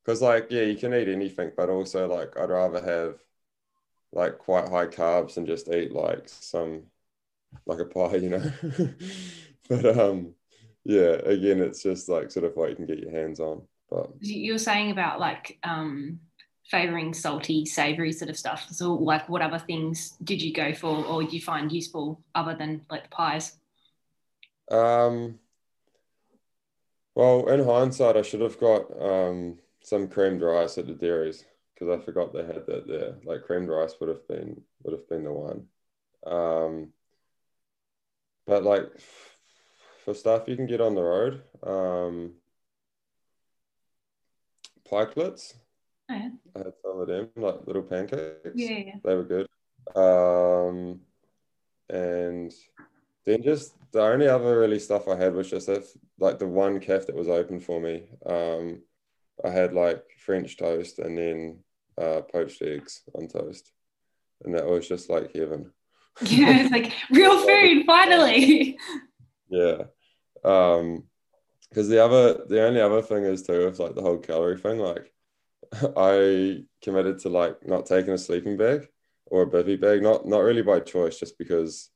because 0.04 0.22
like 0.22 0.46
yeah, 0.50 0.62
you 0.62 0.76
can 0.76 0.94
eat 0.94 1.08
anything, 1.08 1.52
but 1.56 1.68
also 1.68 2.08
like 2.08 2.38
I'd 2.38 2.50
rather 2.50 2.80
have 2.80 3.18
like 4.12 4.38
quite 4.38 4.68
high 4.68 4.86
carbs 4.86 5.36
and 5.36 5.46
just 5.46 5.68
eat 5.68 5.92
like 5.92 6.28
some 6.28 6.84
like 7.66 7.80
a 7.80 7.84
pie, 7.84 8.16
you 8.16 8.30
know. 8.30 8.52
but 9.68 9.98
um, 9.98 10.34
yeah, 10.84 11.16
again, 11.24 11.60
it's 11.60 11.82
just 11.82 12.08
like 12.08 12.30
sort 12.30 12.46
of 12.46 12.56
what 12.56 12.70
you 12.70 12.76
can 12.76 12.86
get 12.86 13.00
your 13.00 13.10
hands 13.10 13.40
on. 13.40 13.62
But 13.90 14.10
you 14.20 14.52
were 14.52 14.58
saying 14.58 14.90
about 14.90 15.20
like 15.20 15.58
um 15.62 16.20
favoring 16.70 17.14
salty, 17.14 17.64
savory 17.64 18.12
sort 18.12 18.30
of 18.30 18.36
stuff. 18.36 18.66
So, 18.70 18.94
like, 18.94 19.28
what 19.28 19.42
other 19.42 19.58
things 19.58 20.16
did 20.22 20.40
you 20.42 20.52
go 20.52 20.72
for, 20.74 21.04
or 21.04 21.22
you 21.22 21.40
find 21.40 21.72
useful 21.72 22.20
other 22.34 22.54
than 22.54 22.82
like 22.90 23.04
the 23.04 23.08
pies? 23.08 23.56
Um, 24.70 25.38
well, 27.14 27.48
in 27.48 27.64
hindsight, 27.64 28.16
I 28.16 28.22
should 28.22 28.42
have 28.42 28.60
got 28.60 28.84
um, 29.00 29.58
some 29.82 30.08
creamed 30.08 30.42
rice 30.42 30.78
at 30.78 30.86
the 30.86 30.94
dairies 30.94 31.44
because 31.74 31.98
I 31.98 32.04
forgot 32.04 32.32
they 32.32 32.44
had 32.44 32.66
that 32.66 32.86
there. 32.86 33.16
Like 33.24 33.44
creamed 33.44 33.68
rice 33.68 33.94
would 34.00 34.08
have 34.08 34.26
been 34.28 34.60
would 34.82 34.92
have 34.92 35.08
been 35.08 35.24
the 35.24 35.32
one. 35.32 35.66
Um, 36.26 36.92
but 38.46 38.64
like 38.64 38.84
for 40.04 40.14
stuff 40.14 40.48
you 40.48 40.56
can 40.56 40.66
get 40.66 40.80
on 40.80 40.94
the 40.94 41.02
road, 41.02 41.42
um, 41.62 42.32
Oh, 46.10 46.14
yeah. 46.14 46.30
I 46.56 46.58
had 46.58 46.72
some 46.82 47.00
of 47.00 47.08
them, 47.08 47.28
like 47.36 47.66
little 47.66 47.82
pancakes. 47.82 48.50
Yeah, 48.54 48.78
yeah. 48.78 48.94
They 49.04 49.14
were 49.14 49.24
good. 49.24 49.46
Um, 49.94 51.00
and 51.90 52.52
then 53.24 53.42
just 53.42 53.74
the 53.92 54.02
only 54.02 54.28
other 54.28 54.58
really 54.58 54.78
stuff 54.78 55.08
I 55.08 55.16
had 55.16 55.34
was 55.34 55.50
just 55.50 55.68
if, 55.68 55.86
like 56.18 56.38
the 56.38 56.46
one 56.46 56.80
cafe 56.80 57.06
that 57.06 57.14
was 57.14 57.28
open 57.28 57.60
for 57.60 57.80
me. 57.80 58.04
Um, 58.26 58.82
I 59.44 59.50
had 59.50 59.72
like 59.72 60.02
French 60.18 60.56
toast 60.56 60.98
and 60.98 61.16
then 61.16 61.58
uh, 61.96 62.22
poached 62.22 62.62
eggs 62.62 63.02
on 63.14 63.28
toast, 63.28 63.70
and 64.44 64.54
that 64.54 64.66
was 64.66 64.88
just 64.88 65.10
like 65.10 65.34
heaven. 65.34 65.72
Yeah, 66.22 66.62
it's 66.62 66.72
like 66.72 66.92
real 67.10 67.38
food, 67.46 67.84
finally. 67.86 68.78
Yeah. 69.48 69.84
Um, 70.44 71.04
because 71.68 71.88
the 71.88 72.02
other, 72.02 72.44
the 72.48 72.66
only 72.66 72.80
other 72.80 73.02
thing 73.02 73.24
is 73.24 73.42
too, 73.42 73.66
with 73.66 73.78
like 73.78 73.94
the 73.94 74.02
whole 74.02 74.18
calorie 74.18 74.56
thing, 74.56 74.78
like 74.78 75.12
I 75.96 76.64
committed 76.82 77.20
to 77.20 77.28
like 77.28 77.66
not 77.66 77.86
taking 77.86 78.12
a 78.12 78.18
sleeping 78.18 78.56
bag 78.56 78.88
or 79.26 79.42
a 79.42 79.46
bivy 79.46 79.80
bag, 79.80 80.02
not 80.02 80.26
not 80.26 80.40
really 80.40 80.62
by 80.62 80.80
choice, 80.80 81.18
just 81.18 81.38
because 81.38 81.90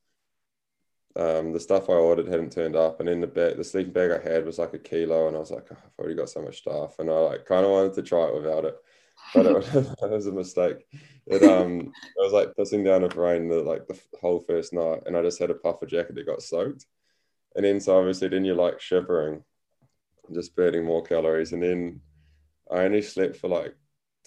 um, 1.15 1.51
the 1.51 1.59
stuff 1.59 1.89
I 1.89 1.93
ordered 1.93 2.27
hadn't 2.27 2.51
turned 2.51 2.75
up, 2.75 2.99
and 2.99 3.09
in 3.09 3.21
the 3.21 3.27
bag, 3.27 3.57
the 3.57 3.63
sleeping 3.63 3.93
bag 3.93 4.11
I 4.11 4.21
had 4.21 4.45
was 4.45 4.59
like 4.59 4.73
a 4.73 4.79
kilo, 4.79 5.27
and 5.27 5.35
I 5.35 5.39
was 5.39 5.51
like, 5.51 5.67
oh, 5.71 5.77
I've 5.77 5.99
already 5.99 6.15
got 6.15 6.29
so 6.29 6.41
much 6.41 6.57
stuff, 6.59 6.99
and 6.99 7.09
I 7.09 7.13
like 7.13 7.45
kind 7.45 7.65
of 7.65 7.71
wanted 7.71 7.93
to 7.93 8.03
try 8.03 8.27
it 8.27 8.35
without 8.35 8.65
it, 8.65 8.75
but 9.33 9.45
it, 9.45 9.53
was, 9.53 9.75
it 9.75 10.09
was 10.09 10.27
a 10.27 10.31
mistake. 10.31 10.85
It 11.27 11.43
um, 11.43 11.79
it 11.81 11.91
was 12.17 12.33
like 12.33 12.53
pissing 12.55 12.83
down 12.83 13.03
with 13.03 13.15
rain 13.15 13.47
the, 13.47 13.61
like 13.61 13.87
the 13.87 13.99
whole 14.19 14.39
first 14.39 14.73
night, 14.73 15.03
and 15.05 15.15
I 15.15 15.21
just 15.21 15.39
had 15.39 15.51
a 15.51 15.55
puffer 15.55 15.85
jacket 15.85 16.15
that 16.15 16.25
got 16.25 16.41
soaked, 16.41 16.85
and 17.55 17.65
then 17.65 17.79
so 17.79 17.97
obviously 17.97 18.27
then 18.27 18.45
you're 18.45 18.55
like 18.55 18.79
shivering, 18.79 19.43
just 20.33 20.55
burning 20.55 20.83
more 20.83 21.03
calories, 21.03 21.53
and 21.53 21.61
then 21.61 22.01
I 22.73 22.85
only 22.85 23.01
slept 23.01 23.37
for 23.37 23.47
like 23.47 23.75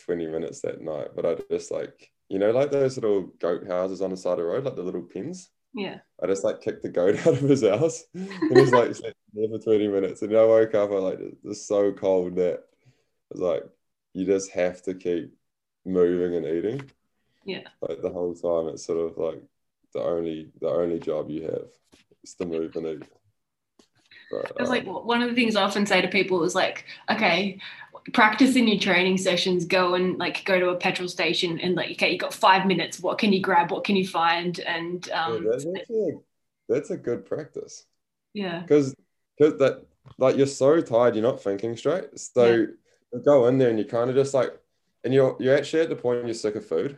20 0.05 0.27
minutes 0.27 0.61
that 0.61 0.81
night, 0.81 1.09
but 1.15 1.27
I 1.27 1.37
just 1.51 1.71
like 1.71 2.11
you 2.29 2.39
know 2.39 2.51
like 2.51 2.71
those 2.71 2.97
little 2.97 3.23
goat 3.41 3.67
houses 3.67 4.01
on 4.03 4.11
the 4.11 4.17
side 4.17 4.33
of 4.33 4.39
the 4.39 4.45
road, 4.45 4.65
like 4.65 4.77
the 4.77 4.83
little 4.83 5.03
pins. 5.03 5.51
Yeah. 5.75 5.99
I 6.23 6.27
just 6.27 6.45
like 6.45 6.63
kicked 6.63 6.83
the 6.83 6.89
goat 6.89 7.17
out 7.27 7.35
of 7.35 7.41
his 7.41 7.63
house 7.63 8.05
and 8.15 8.59
he's 8.59 8.73
like 8.73 8.95
slept 8.95 9.17
there 9.35 9.49
for 9.49 9.59
20 9.59 9.89
minutes. 9.89 10.23
And 10.23 10.35
I 10.37 10.45
woke 10.45 10.75
up, 10.75 10.91
I 10.91 10.95
like 10.95 11.19
it's 11.45 11.67
so 11.67 11.93
cold 11.93 12.37
that 12.37 12.65
it's 13.31 13.41
like 13.41 13.65
you 14.15 14.25
just 14.25 14.51
have 14.53 14.83
to 14.83 14.95
keep 14.95 15.35
moving 15.85 16.37
and 16.37 16.47
eating. 16.47 16.91
Yeah. 17.45 17.69
Like 17.81 18.01
the 18.01 18.11
whole 18.11 18.35
time 18.35 18.73
it's 18.73 18.85
sort 18.85 19.11
of 19.11 19.19
like 19.19 19.43
the 19.93 20.01
only 20.01 20.51
the 20.61 20.69
only 20.69 20.99
job 20.99 21.31
you 21.31 21.43
have 21.43 21.69
is 22.23 22.35
to 22.35 22.47
move 22.47 22.75
and 22.77 22.87
eat. 22.87 23.03
But, 24.31 24.53
It's 24.59 24.71
like 24.71 24.87
um, 24.87 25.07
one 25.07 25.23
of 25.23 25.29
the 25.29 25.35
things 25.35 25.55
I 25.55 25.63
often 25.63 25.87
say 25.87 26.01
to 26.01 26.09
people 26.09 26.43
is 26.43 26.55
like, 26.55 26.85
okay, 27.11 27.61
practice 28.13 28.57
in 28.57 28.69
your 28.69 28.79
training 28.79 29.19
sessions. 29.19 29.65
Go 29.65 29.95
and 29.95 30.19
like 30.19 30.45
go 30.45 30.59
to 30.61 30.71
a 30.71 30.77
petrol 30.77 31.09
station 31.09 31.59
and 31.61 31.75
like, 31.75 31.91
okay, 31.93 32.13
you 32.13 32.19
got 32.19 32.35
five 32.35 32.67
minutes. 32.67 33.01
What 33.01 33.19
can 33.19 33.33
you 33.33 33.41
grab? 33.43 33.71
What 33.71 33.85
can 33.85 33.97
you 33.97 34.07
find? 34.07 34.59
And 34.61 35.07
yeah, 35.07 35.25
um, 35.27 35.45
that's, 35.51 35.67
actually 35.67 36.09
a, 36.11 36.13
that's 36.69 36.91
a 36.91 36.97
good 36.97 37.25
practice. 37.27 37.85
yeah, 38.35 38.61
because 38.61 38.95
because 39.39 39.59
that 39.59 39.85
like 40.19 40.37
you're 40.37 40.47
so 40.47 40.81
tired 40.81 41.15
you're 41.17 41.23
not 41.31 41.43
thinking 41.43 41.77
straight 41.77 42.17
so 42.19 42.45
Yeah. 42.47 42.67
you 43.13 43.23
go 43.25 43.49
in 43.49 43.59
there 43.59 43.71
and 43.71 43.79
you 43.79 43.85
kind 43.85 44.09
of 44.09 44.15
just 44.17 44.35
like 44.35 44.51
and 45.05 45.13
you're 45.13 45.37
you're 45.41 45.57
actually 45.57 45.83
at 45.83 45.89
the 45.89 45.97
point 45.97 46.25
you're 46.25 46.35
sick 46.35 46.55
of 46.55 46.65
food 46.65 46.97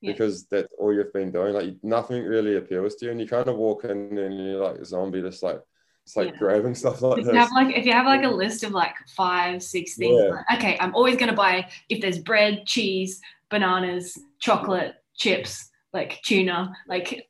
Yeah. 0.00 0.12
because 0.12 0.46
that's 0.46 0.68
all 0.78 0.94
you've 0.94 1.12
been 1.12 1.32
doing 1.32 1.54
like 1.54 1.74
nothing 1.82 2.22
really 2.24 2.56
appeals 2.56 2.94
to 2.96 3.06
you 3.06 3.10
and 3.10 3.20
you 3.20 3.26
kind 3.26 3.48
of 3.48 3.56
walk 3.56 3.84
in 3.84 4.16
and 4.16 4.34
you're 4.46 4.62
like 4.64 4.76
a 4.78 4.84
zombie 4.84 5.22
just 5.22 5.42
like 5.42 5.60
it's 6.06 6.16
like 6.16 6.28
Yeah. 6.32 6.38
grabbing 6.38 6.74
stuff 6.76 7.02
like 7.02 7.18
if 7.18 7.26
you 7.26 7.34
have 7.34 7.50
like 7.50 7.76
if 7.76 7.84
you 7.84 7.92
have 7.92 8.06
like 8.06 8.22
a 8.22 8.28
list 8.28 8.62
of 8.62 8.70
like 8.70 8.94
five, 9.16 9.60
six 9.62 9.96
things, 9.96 10.22
Yeah. 10.22 10.36
like, 10.36 10.58
okay, 10.58 10.76
I'm 10.80 10.94
always 10.94 11.16
gonna 11.16 11.32
buy 11.34 11.68
if 11.88 12.00
there's 12.00 12.20
bread, 12.20 12.64
cheese, 12.64 13.20
bananas, 13.50 14.16
chocolate, 14.38 14.94
chips, 15.16 15.68
like 15.92 16.20
tuna, 16.22 16.72
like 16.86 17.28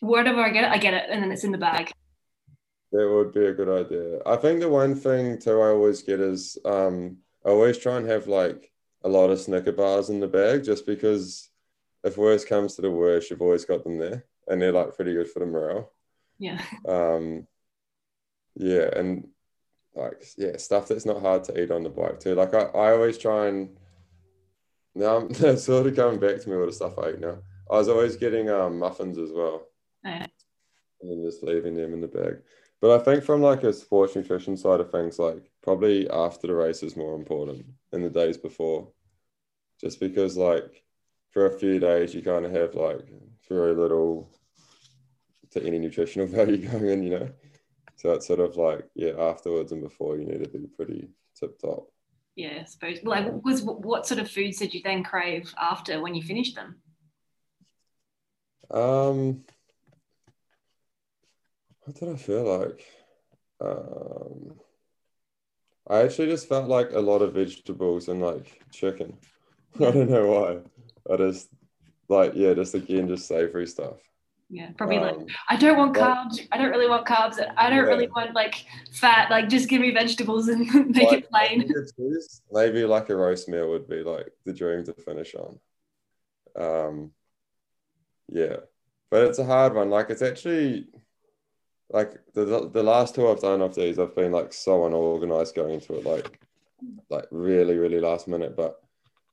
wherever 0.00 0.40
I 0.42 0.50
get 0.50 0.64
it, 0.64 0.70
I 0.70 0.76
get 0.78 0.92
it, 0.92 1.04
and 1.10 1.22
then 1.22 1.32
it's 1.32 1.44
in 1.44 1.52
the 1.52 1.58
bag. 1.58 1.90
that 2.92 3.08
would 3.08 3.32
be 3.32 3.44
a 3.46 3.52
good 3.52 3.68
idea 3.68 4.18
i 4.24 4.34
think 4.34 4.60
the 4.60 4.68
one 4.82 4.94
thing 4.94 5.38
too 5.38 5.60
i 5.60 5.68
always 5.68 6.00
get 6.02 6.20
is 6.20 6.56
um 6.64 7.18
i 7.44 7.48
always 7.50 7.76
try 7.76 7.96
and 7.98 8.08
have 8.08 8.26
like 8.26 8.72
a 9.04 9.08
lot 9.16 9.28
of 9.30 9.38
snicker 9.38 9.72
bars 9.72 10.08
in 10.08 10.20
the 10.20 10.26
bag 10.26 10.64
just 10.64 10.86
because 10.86 11.50
if 12.02 12.16
worse 12.16 12.44
comes 12.46 12.74
to 12.74 12.80
the 12.82 12.90
worst 12.90 13.28
you've 13.30 13.42
always 13.42 13.66
got 13.66 13.84
them 13.84 13.98
there 13.98 14.24
and 14.48 14.56
they're 14.60 14.72
like 14.80 14.96
pretty 14.96 15.12
good 15.12 15.28
for 15.30 15.40
the 15.40 15.46
morale 15.46 15.92
Yeah. 16.38 16.60
um 16.88 17.46
yeah 18.58 18.90
and 18.96 19.28
like 19.94 20.22
yeah 20.36 20.56
stuff 20.56 20.88
that's 20.88 21.06
not 21.06 21.22
hard 21.22 21.44
to 21.44 21.60
eat 21.60 21.70
on 21.70 21.84
the 21.84 21.88
bike 21.88 22.20
too. 22.20 22.34
Like 22.34 22.52
i, 22.54 22.62
I 22.62 22.92
always 22.92 23.16
try 23.16 23.46
and 23.46 23.70
now 24.94 25.16
I'm 25.16 25.34
sort 25.56 25.86
of 25.86 25.96
coming 25.96 26.18
back 26.20 26.40
to 26.40 26.50
me 26.50 26.56
with 26.56 26.70
the 26.70 26.72
stuff 26.72 26.98
i 26.98 27.10
eat 27.10 27.20
now. 27.20 27.38
I 27.70 27.76
was 27.76 27.88
always 27.88 28.16
getting 28.16 28.50
um 28.50 28.78
muffins 28.78 29.16
as 29.16 29.30
well. 29.32 29.66
Yeah. 30.04 30.26
and 31.00 31.10
then 31.10 31.24
just 31.24 31.42
leaving 31.42 31.74
them 31.74 31.94
in 31.94 32.00
the 32.00 32.08
bag. 32.08 32.38
But 32.80 33.00
i 33.00 33.04
think 33.04 33.24
from 33.24 33.42
like 33.42 33.62
a 33.62 33.72
sports 33.72 34.16
nutrition 34.16 34.56
side 34.56 34.80
of 34.80 34.90
things 34.90 35.18
like 35.18 35.50
probably 35.62 36.10
after 36.10 36.46
the 36.48 36.54
race 36.54 36.82
is 36.82 36.96
more 36.96 37.14
important 37.14 37.64
than 37.90 38.02
the 38.02 38.10
days 38.10 38.36
before. 38.36 38.88
Just 39.80 40.00
because 40.00 40.36
like 40.36 40.82
for 41.30 41.46
a 41.46 41.58
few 41.58 41.78
days 41.78 42.12
you 42.12 42.22
kind 42.22 42.44
of 42.44 42.52
have 42.52 42.74
like 42.74 43.06
very 43.48 43.74
little 43.74 44.28
to 45.50 45.64
any 45.64 45.78
nutritional 45.78 46.26
value 46.36 46.68
going 46.68 46.88
in 46.88 47.02
you 47.04 47.10
know 47.10 47.28
so 47.98 48.12
it's 48.12 48.28
sort 48.28 48.38
of 48.38 48.56
like 48.56 48.88
yeah 48.94 49.12
afterwards 49.18 49.72
and 49.72 49.82
before 49.82 50.16
you 50.16 50.24
need 50.24 50.42
to 50.42 50.48
be 50.48 50.66
pretty 50.68 51.08
tip 51.38 51.58
top. 51.58 51.88
Yeah, 52.36 52.60
I 52.60 52.64
suppose. 52.64 53.02
Like, 53.02 53.44
was 53.44 53.62
what 53.62 54.06
sort 54.06 54.20
of 54.20 54.30
foods 54.30 54.58
did 54.58 54.72
you 54.72 54.80
then 54.84 55.02
crave 55.02 55.52
after 55.60 56.00
when 56.00 56.14
you 56.14 56.22
finished 56.22 56.54
them? 56.54 56.80
um 58.70 59.44
what 61.80 61.96
did 61.96 62.10
i 62.10 62.16
feel 62.16 62.44
like? 62.58 62.84
Um 63.60 64.60
i 65.88 66.02
actually 66.02 66.28
just 66.28 66.48
felt 66.48 66.68
like 66.68 66.92
a 66.92 67.00
lot 67.00 67.22
of 67.22 67.32
vegetables 67.32 68.08
and 68.08 68.20
like 68.20 68.60
chicken. 68.70 69.16
I 69.76 69.90
don't 69.90 70.10
know 70.10 70.26
why. 70.26 71.12
I 71.12 71.16
just 71.16 71.48
like 72.08 72.32
yeah 72.34 72.54
just 72.54 72.74
again 72.74 73.08
just 73.08 73.26
savory 73.26 73.66
stuff 73.66 74.07
Yeah, 74.50 74.70
probably 74.78 74.98
like 74.98 75.14
Um, 75.14 75.26
I 75.48 75.56
don't 75.56 75.76
want 75.76 75.94
like- 75.96 76.08
carbs. 76.16 76.48
I 76.50 76.56
don't 76.58 76.70
really 76.70 76.88
want 76.88 77.06
carbs. 77.06 77.36
I 77.56 77.68
don't 77.68 77.84
really 77.86 78.08
want 78.08 78.34
like 78.34 78.64
fat. 78.92 79.30
Like, 79.30 79.48
just 79.50 79.68
give 79.68 79.80
me 79.82 79.90
vegetables 79.90 80.48
and 80.48 80.60
make 80.90 81.02
like, 81.10 81.18
it 81.18 81.30
plain. 81.30 81.62
if 81.62 81.68
you 81.68 81.74
could 81.74 81.96
choose, 81.96 82.40
maybe 82.50 82.84
like 82.84 83.10
a 83.10 83.16
roast 83.16 83.48
meal 83.48 83.68
would 83.70 83.86
be 83.88 84.02
like 84.02 84.30
the 84.46 84.54
dream 84.54 84.84
to 84.84 84.94
finish 84.94 85.34
on. 85.34 85.58
Um, 86.56 87.10
yeah, 88.28 88.56
but 89.10 89.24
it's 89.24 89.38
a 89.38 89.44
hard 89.44 89.74
one. 89.74 89.90
Like 89.90 90.08
it's 90.10 90.22
actually 90.22 90.88
like 91.90 92.14
the 92.34 92.70
the 92.72 92.82
last 92.82 93.14
two 93.14 93.28
I've 93.28 93.40
done 93.40 93.60
of 93.60 93.74
these, 93.74 93.98
I've 93.98 94.16
been 94.16 94.32
like 94.32 94.52
so 94.54 94.86
unorganized 94.86 95.54
going 95.54 95.74
into 95.74 95.94
it, 95.96 96.04
like 96.06 96.40
like 97.10 97.26
really 97.30 97.76
really 97.76 98.00
last 98.00 98.28
minute. 98.28 98.56
But 98.56 98.80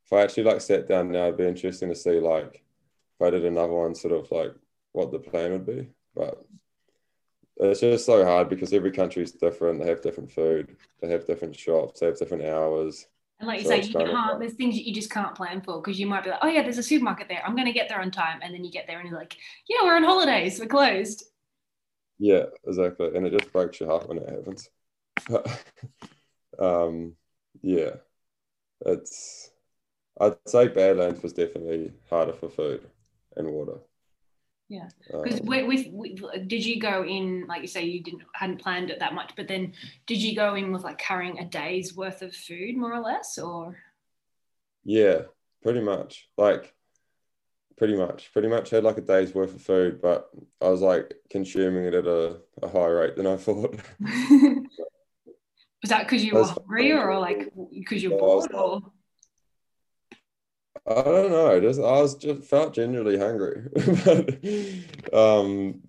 if 0.06 0.12
I 0.14 0.24
actually 0.24 0.44
like 0.44 0.60
sat 0.62 0.88
down 0.90 1.10
now, 1.12 1.24
it'd 1.28 1.38
be 1.38 1.48
interesting 1.48 1.88
to 1.90 1.96
see 1.96 2.20
like 2.20 2.64
if 3.20 3.26
I 3.26 3.30
did 3.30 3.46
another 3.46 3.74
one, 3.74 3.96
sort 3.96 4.14
of 4.14 4.30
like 4.32 4.54
what 4.96 5.12
the 5.12 5.20
plan 5.20 5.52
would 5.52 5.66
be. 5.66 5.90
But 6.16 6.44
it's 7.58 7.82
just 7.82 8.06
so 8.06 8.24
hard 8.26 8.50
because 8.50 8.74
every 8.74 8.92
country 8.92 9.24
is 9.24 9.32
different. 9.32 9.80
They 9.80 9.90
have 9.90 10.02
different 10.02 10.32
food. 10.32 10.76
They 11.02 11.10
have 11.10 11.28
different 11.28 11.56
shops. 11.56 12.00
They 12.00 12.08
have 12.08 12.18
different 12.18 12.46
hours. 12.46 13.08
And 13.40 13.48
like 13.48 13.60
you 13.60 13.66
So 13.66 13.72
say, 13.72 13.82
you 13.82 13.94
can't. 13.94 14.40
There's 14.40 14.54
things 14.54 14.76
that 14.76 14.88
you 14.88 14.94
just 14.94 15.12
can't 15.12 15.36
plan 15.36 15.62
for 15.62 15.82
because 15.82 16.00
you 16.00 16.08
might 16.08 16.24
be 16.24 16.30
like, 16.30 16.40
oh 16.42 16.48
yeah, 16.48 16.64
there's 16.64 16.78
a 16.78 16.84
supermarket 16.84 17.28
there. 17.28 17.44
I'm 17.46 17.56
gonna 17.56 17.74
get 17.74 17.90
there 17.90 18.00
on 18.00 18.12
time, 18.12 18.40
and 18.42 18.54
then 18.54 18.64
you 18.64 18.72
get 18.72 18.88
there 18.88 19.00
and 19.00 19.10
you're 19.10 19.18
like, 19.18 19.36
yeah, 19.68 19.84
we're 19.84 19.96
on 19.96 20.04
holidays. 20.04 20.60
We're 20.60 20.68
closed. 20.68 21.26
Yeah, 22.18 22.46
exactly. 22.66 23.16
And 23.16 23.26
it 23.28 23.38
just 23.38 23.52
breaks 23.52 23.80
your 23.80 23.90
heart 23.90 24.08
when 24.08 24.20
it 24.20 24.30
happens. 24.30 24.70
um, 26.60 27.16
yeah, 27.62 27.96
it's. 28.86 29.52
I'd 30.20 30.38
say 30.48 30.70
Badlands 30.70 31.22
was 31.24 31.34
definitely 31.34 31.94
harder 32.10 32.34
for 32.34 32.50
food 32.50 32.90
and 33.36 33.52
water. 33.52 33.80
Yeah. 34.70 34.90
Because 35.08 35.42
Um, 35.42 35.46
with, 35.46 35.88
with, 35.92 36.48
did 36.48 36.66
you 36.66 36.80
go 36.80 37.06
in 37.06 37.46
like 37.48 37.62
you 37.62 37.68
say 37.68 37.86
you 37.86 38.02
didn't 38.02 38.24
hadn't 38.34 38.62
planned 38.62 38.90
it 38.90 39.00
that 39.00 39.14
much, 39.14 39.34
but 39.36 39.48
then 39.48 39.74
did 40.08 40.22
you 40.22 40.36
go 40.36 40.56
in 40.56 40.72
with 40.72 40.84
like 40.84 40.98
carrying 40.98 41.40
a 41.40 41.46
day's 41.46 41.96
worth 41.96 42.22
of 42.22 42.36
food 42.36 42.76
more 42.76 42.94
or 42.94 43.02
less, 43.02 43.38
or 43.38 43.78
Yeah, 44.84 45.22
pretty 45.62 45.82
much. 45.82 46.30
Like, 46.38 46.74
pretty 47.78 47.96
much. 47.96 48.32
Pretty 48.34 48.48
much 48.48 48.72
had 48.72 48.84
like 48.84 48.98
a 48.98 49.02
day's 49.02 49.36
worth 49.36 49.54
of 49.54 49.62
food, 49.62 50.02
but 50.02 50.30
I 50.62 50.70
was 50.70 50.82
like 50.82 51.14
consuming 51.30 51.86
it 51.86 51.94
at 51.94 52.08
a, 52.08 52.38
a 52.64 52.68
higher 52.68 53.02
rate 53.02 53.16
than 53.18 53.28
I 53.28 53.38
thought. 53.38 53.76
was 55.86 55.90
that 55.90 56.08
because 56.08 56.24
you 56.24 56.34
were 56.34 56.44
hungry 56.44 56.92
or 56.92 57.20
like 57.20 57.54
because 57.72 58.02
you're 58.02 58.14
Yeah, 58.14 58.18
I 58.18 58.22
was 58.22 58.48
bored 58.48 58.84
or 58.84 58.92
I 60.88 61.02
don't 61.02 61.32
know. 61.32 61.60
Just 61.60 61.80
I 61.80 62.02
was 62.02 62.16
just 62.16 62.44
felt 62.44 62.74
genuinely 62.74 63.18
hungry, 63.18 63.64
but 63.74 65.18
um, 65.18 65.82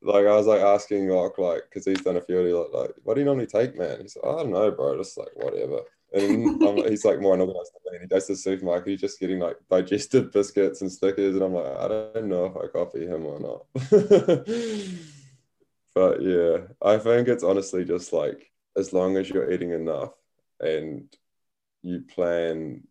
like 0.00 0.26
I 0.26 0.36
was 0.36 0.46
like 0.46 0.60
asking 0.60 1.08
Lockie 1.08 1.42
like 1.42 1.62
because 1.64 1.84
he's 1.84 2.02
done 2.02 2.16
a 2.16 2.20
few. 2.20 2.40
Like, 2.56 2.72
like, 2.72 2.94
what 3.02 3.14
do 3.14 3.20
you 3.20 3.24
normally 3.24 3.46
take, 3.46 3.76
man? 3.76 4.00
He's 4.00 4.16
like, 4.16 4.32
I 4.32 4.42
don't 4.42 4.52
know, 4.52 4.70
bro. 4.70 4.96
Just 4.96 5.18
like 5.18 5.34
whatever. 5.34 5.80
And 6.12 6.62
he's 6.88 7.04
like 7.04 7.20
more 7.20 7.34
unorganized 7.34 7.72
than 7.84 7.94
me. 7.94 7.98
He 8.02 8.06
goes 8.06 8.26
to 8.26 8.34
the 8.34 8.38
supermarket, 8.38 8.88
he's 8.88 9.00
just 9.00 9.18
getting 9.18 9.40
like 9.40 9.56
digestive 9.68 10.30
biscuits 10.32 10.80
and 10.82 10.92
stickers. 10.92 11.34
And 11.34 11.42
I'm 11.42 11.54
like, 11.54 11.76
I 11.76 11.88
don't 11.88 12.28
know 12.28 12.44
if 12.46 12.56
I 12.56 12.68
copy 12.68 13.06
him 13.06 13.26
or 13.26 13.40
not. 13.40 13.66
but 15.94 16.22
yeah, 16.22 16.58
I 16.80 16.98
think 16.98 17.26
it's 17.26 17.42
honestly 17.42 17.84
just 17.84 18.12
like 18.12 18.52
as 18.76 18.92
long 18.92 19.16
as 19.16 19.28
you're 19.28 19.50
eating 19.50 19.70
enough 19.72 20.12
and 20.60 21.08
you 21.82 22.02
plan 22.02 22.84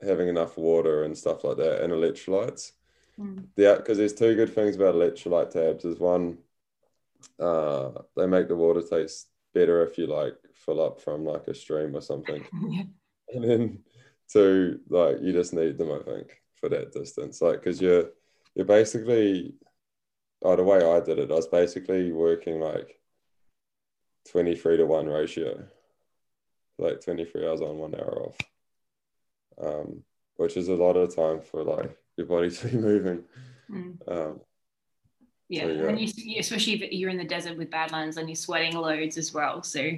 having 0.00 0.28
enough 0.28 0.56
water 0.56 1.04
and 1.04 1.16
stuff 1.16 1.44
like 1.44 1.56
that 1.56 1.82
and 1.82 1.92
electrolytes. 1.92 2.72
Mm. 3.18 3.46
Yeah, 3.56 3.76
because 3.76 3.98
there's 3.98 4.14
two 4.14 4.34
good 4.34 4.54
things 4.54 4.76
about 4.76 4.94
electrolyte 4.94 5.50
tabs. 5.50 5.84
Is 5.84 5.98
one, 5.98 6.38
uh, 7.40 7.90
they 8.16 8.26
make 8.26 8.48
the 8.48 8.56
water 8.56 8.82
taste 8.82 9.28
better 9.54 9.84
if 9.84 9.98
you 9.98 10.06
like 10.06 10.34
fill 10.54 10.80
up 10.80 11.00
from 11.00 11.24
like 11.24 11.48
a 11.48 11.54
stream 11.54 11.96
or 11.96 12.00
something. 12.00 12.44
yeah. 12.70 12.82
And 13.34 13.44
then 13.44 13.78
two, 14.32 14.80
like 14.88 15.18
you 15.20 15.32
just 15.32 15.52
need 15.52 15.78
them, 15.78 15.90
I 15.90 15.98
think, 15.98 16.40
for 16.56 16.68
that 16.68 16.92
distance. 16.92 17.42
Like, 17.42 17.60
because 17.60 17.80
you're 17.80 18.10
you're 18.54 18.66
basically, 18.66 19.54
oh, 20.42 20.56
the 20.56 20.64
way 20.64 20.78
I 20.78 21.00
did 21.00 21.18
it, 21.18 21.30
I 21.30 21.34
was 21.34 21.48
basically 21.48 22.12
working 22.12 22.60
like 22.60 23.00
twenty 24.30 24.54
three 24.54 24.76
to 24.76 24.86
one 24.86 25.06
ratio, 25.06 25.64
like 26.78 27.00
twenty 27.00 27.24
three 27.24 27.46
hours 27.46 27.60
on, 27.60 27.78
one 27.78 27.96
hour 27.96 28.26
off 28.26 28.36
um, 29.60 30.02
which 30.36 30.56
is 30.56 30.68
a 30.68 30.74
lot 30.74 30.96
of 30.96 31.14
time 31.14 31.40
for 31.40 31.62
like 31.62 31.96
your 32.16 32.26
body 32.26 32.50
to 32.56 32.68
be 32.68 32.76
moving. 32.76 33.24
Mm. 33.70 33.96
Um, 34.08 34.40
yeah, 35.48 35.62
so, 35.62 35.68
yeah. 35.68 35.88
and 35.88 36.00
you, 36.00 36.38
especially 36.38 36.74
if 36.74 36.92
you're 36.92 37.10
in 37.10 37.16
the 37.16 37.24
desert 37.24 37.56
with 37.56 37.70
badlands 37.70 38.16
and 38.16 38.28
you're 38.28 38.36
sweating 38.36 38.76
loads 38.76 39.16
as 39.16 39.32
well. 39.32 39.62
So 39.62 39.90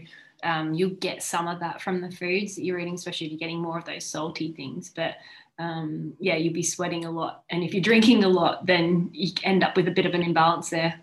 um, 0.45 0.75
you'll 0.75 0.91
get 0.91 1.23
some 1.23 1.49
of 1.49 1.61
that 1.61 1.83
from 1.83 2.01
the 2.01 2.11
foods 2.11 2.55
that 2.55 2.65
you're 2.65 2.79
eating, 2.79 2.95
especially 2.95 3.27
if 3.27 3.33
you're 3.33 3.39
getting 3.39 3.61
more 3.61 3.79
of 3.79 3.85
those 3.85 4.05
salty 4.05 4.53
things. 4.53 4.91
But 4.95 5.17
um, 5.59 6.15
yeah, 6.21 6.37
you'll 6.37 6.55
be 6.55 6.63
sweating 6.63 7.05
a 7.05 7.11
lot, 7.11 7.43
and 7.51 7.63
if 7.63 7.75
you're 7.75 7.83
drinking 7.83 8.25
a 8.25 8.29
lot, 8.29 8.65
then 8.65 9.11
you 9.13 9.33
end 9.43 9.63
up 9.63 9.77
with 9.77 9.89
a 9.89 9.91
bit 9.91 10.07
of 10.07 10.15
an 10.15 10.23
imbalance 10.23 10.71
there. 10.71 10.99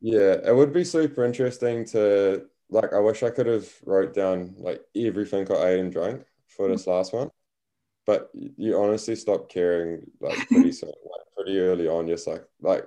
Yeah, 0.00 0.36
it 0.46 0.54
would 0.54 0.72
be 0.72 0.84
super 0.84 1.24
interesting 1.24 1.84
to 1.86 2.44
like. 2.70 2.92
I 2.92 3.00
wish 3.00 3.24
I 3.24 3.30
could 3.30 3.46
have 3.46 3.68
wrote 3.84 4.14
down 4.14 4.54
like 4.58 4.80
everything 4.94 5.50
I 5.50 5.70
ate 5.70 5.80
and 5.80 5.92
drank 5.92 6.24
for 6.46 6.68
this 6.68 6.86
last 6.86 7.12
one 7.12 7.30
but 8.06 8.30
you 8.34 8.78
honestly 8.78 9.16
stop 9.16 9.48
caring 9.48 10.10
like 10.20 10.36
pretty 10.48 10.72
soon, 10.72 10.88
like 10.88 11.26
pretty 11.36 11.58
early 11.58 11.88
on. 11.88 12.06
Just 12.06 12.26
like 12.26 12.44
like 12.60 12.86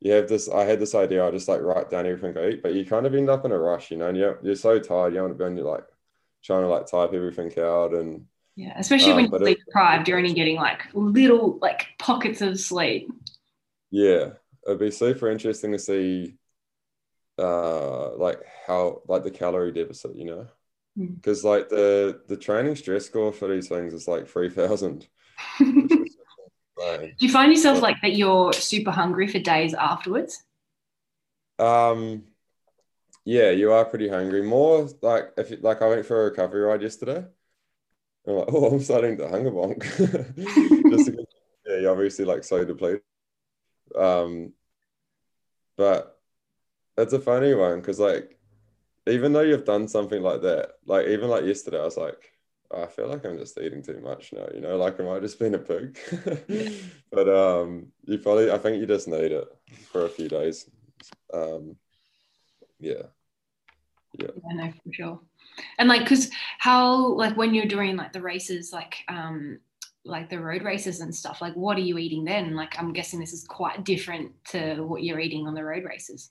you 0.00 0.12
have 0.12 0.28
this. 0.28 0.48
I 0.48 0.64
had 0.64 0.80
this 0.80 0.94
idea. 0.94 1.26
I 1.26 1.30
just 1.30 1.48
like 1.48 1.60
write 1.60 1.90
down 1.90 2.06
everything 2.06 2.36
I 2.36 2.50
eat, 2.50 2.62
but 2.62 2.74
you 2.74 2.84
kind 2.84 3.06
of 3.06 3.14
end 3.14 3.30
up 3.30 3.44
in 3.44 3.52
a 3.52 3.58
rush, 3.58 3.90
you 3.90 3.96
know. 3.96 4.08
And 4.08 4.16
you're 4.16 4.38
you're 4.42 4.54
so 4.54 4.78
tired. 4.78 5.14
You 5.14 5.20
want 5.20 5.32
to 5.34 5.38
be 5.38 5.44
on 5.44 5.56
your 5.56 5.66
like 5.66 5.84
trying 6.44 6.62
to 6.62 6.68
like 6.68 6.86
type 6.86 7.12
everything 7.12 7.52
out 7.62 7.92
and 7.92 8.24
yeah, 8.56 8.74
especially 8.76 9.12
um, 9.12 9.16
when 9.16 9.30
you're 9.30 9.40
sleep 9.40 9.58
deprived, 9.64 10.08
you're 10.08 10.18
only 10.18 10.34
getting 10.34 10.56
like 10.56 10.82
little 10.92 11.58
like 11.60 11.88
pockets 11.98 12.40
of 12.40 12.58
sleep. 12.58 13.10
Yeah, 13.90 14.30
it'd 14.66 14.78
be 14.78 14.90
super 14.90 15.30
interesting 15.30 15.72
to 15.72 15.78
see 15.78 16.36
uh 17.38 18.16
like 18.16 18.38
how 18.66 19.02
like 19.08 19.24
the 19.24 19.30
calorie 19.30 19.72
deficit, 19.72 20.14
you 20.14 20.26
know 20.26 20.46
because 20.96 21.44
like 21.44 21.68
the 21.68 22.20
the 22.28 22.36
training 22.36 22.76
stress 22.76 23.06
score 23.06 23.32
for 23.32 23.48
these 23.48 23.68
things 23.68 23.92
is 23.92 24.08
like 24.08 24.26
3000 24.26 25.06
do 25.60 26.06
you 27.18 27.30
find 27.30 27.52
yourself 27.52 27.82
like 27.82 27.96
that 28.02 28.14
you're 28.14 28.52
super 28.52 28.90
hungry 28.90 29.26
for 29.26 29.38
days 29.38 29.74
afterwards? 29.74 30.42
Um 31.58 32.24
yeah 33.24 33.50
you 33.50 33.72
are 33.72 33.84
pretty 33.84 34.08
hungry. 34.08 34.42
More 34.42 34.88
like 35.02 35.32
if 35.36 35.50
you, 35.50 35.58
like 35.60 35.82
i 35.82 35.86
went 35.86 36.06
for 36.06 36.22
a 36.22 36.30
recovery 36.30 36.62
ride 36.62 36.82
yesterday. 36.82 37.24
I'm 38.26 38.34
like 38.34 38.48
oh 38.48 38.66
i'm 38.72 38.80
starting 38.80 39.18
to 39.18 39.28
hunger 39.28 39.50
bonk. 39.50 39.82
Just 40.90 41.06
because, 41.06 41.26
yeah 41.66 41.78
you're 41.80 41.92
obviously 41.92 42.24
like 42.24 42.44
so 42.44 42.64
depleted. 42.64 43.02
Um 43.94 44.52
but 45.76 46.18
it's 46.96 47.12
a 47.12 47.20
funny 47.20 47.54
one 47.54 47.80
because 47.80 47.98
like 47.98 48.39
even 49.10 49.32
though 49.32 49.40
you've 49.40 49.64
done 49.64 49.88
something 49.88 50.22
like 50.22 50.42
that, 50.42 50.72
like 50.86 51.06
even 51.08 51.28
like 51.28 51.44
yesterday, 51.44 51.80
I 51.80 51.84
was 51.84 51.96
like, 51.96 52.32
oh, 52.70 52.82
I 52.82 52.86
feel 52.86 53.08
like 53.08 53.24
I'm 53.24 53.38
just 53.38 53.58
eating 53.58 53.82
too 53.82 54.00
much 54.00 54.32
now, 54.32 54.46
you 54.54 54.60
know, 54.60 54.76
like 54.76 54.98
am 55.00 55.08
I 55.08 55.20
just 55.20 55.38
being 55.38 55.54
a 55.54 55.58
pig? 55.58 55.98
but 57.10 57.28
um, 57.28 57.86
you 58.04 58.18
probably, 58.18 58.50
I 58.50 58.58
think 58.58 58.80
you 58.80 58.86
just 58.86 59.08
need 59.08 59.32
it 59.32 59.48
for 59.90 60.04
a 60.04 60.08
few 60.08 60.28
days. 60.28 60.68
Um, 61.32 61.76
yeah. 62.78 63.02
Yeah. 64.18 64.28
I 64.50 64.54
know 64.54 64.72
for 64.84 64.92
sure. 64.92 65.20
And 65.78 65.88
like, 65.88 66.06
cause 66.06 66.30
how, 66.58 67.14
like 67.14 67.36
when 67.36 67.54
you're 67.54 67.66
doing 67.66 67.96
like 67.96 68.12
the 68.12 68.22
races, 68.22 68.72
like, 68.72 68.96
um, 69.08 69.60
like 70.04 70.30
the 70.30 70.40
road 70.40 70.62
races 70.62 71.00
and 71.00 71.14
stuff, 71.14 71.40
like 71.40 71.54
what 71.54 71.76
are 71.76 71.82
you 71.82 71.98
eating 71.98 72.24
then? 72.24 72.54
Like, 72.54 72.78
I'm 72.78 72.92
guessing 72.92 73.20
this 73.20 73.32
is 73.32 73.44
quite 73.44 73.84
different 73.84 74.32
to 74.46 74.82
what 74.82 75.02
you're 75.02 75.20
eating 75.20 75.46
on 75.46 75.54
the 75.54 75.64
road 75.64 75.84
races. 75.84 76.30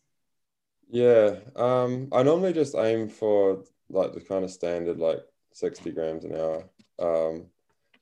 Yeah, 0.90 1.36
um, 1.56 2.10
I 2.12 2.24
normally 2.24 2.54
just 2.54 2.76
aim 2.76 3.10
for 3.10 3.64
like 3.90 4.14
the 4.14 4.22
kind 4.22 4.44
of 4.44 4.52
standard 4.52 4.98
like 4.98 5.20
60 5.54 5.92
grams 5.92 6.26
an 6.26 6.36
hour. 6.36 6.70
Um, 6.98 7.46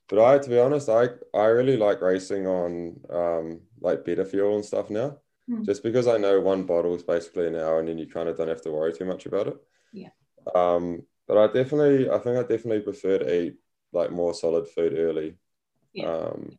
but 0.08 0.24
I, 0.24 0.38
to 0.38 0.48
be 0.48 0.58
honest, 0.58 0.88
I 0.88 1.08
I 1.34 1.46
really 1.46 1.76
like 1.76 2.00
racing 2.00 2.46
on 2.46 2.98
um, 3.10 3.60
like 3.80 4.04
Beta 4.04 4.24
Fuel 4.24 4.54
and 4.54 4.64
stuff 4.64 4.88
now, 4.88 5.18
mm. 5.48 5.66
just 5.66 5.82
because 5.82 6.06
I 6.06 6.16
know 6.16 6.40
one 6.40 6.64
bottle 6.64 6.94
is 6.94 7.02
basically 7.02 7.46
an 7.46 7.56
hour, 7.56 7.78
and 7.78 7.88
then 7.88 7.98
you 7.98 8.06
kind 8.06 8.28
of 8.28 8.38
don't 8.38 8.48
have 8.48 8.62
to 8.62 8.72
worry 8.72 8.92
too 8.92 9.04
much 9.04 9.26
about 9.26 9.48
it. 9.48 9.56
Yeah. 9.92 10.08
Um, 10.54 11.02
but 11.26 11.36
I 11.36 11.46
definitely, 11.52 12.08
I 12.08 12.18
think 12.18 12.38
I 12.38 12.40
definitely 12.40 12.80
prefer 12.80 13.18
to 13.18 13.42
eat 13.42 13.56
like 13.92 14.10
more 14.10 14.32
solid 14.32 14.66
food 14.68 14.94
early. 14.96 15.36
Yeah. 15.92 16.10
Um, 16.10 16.58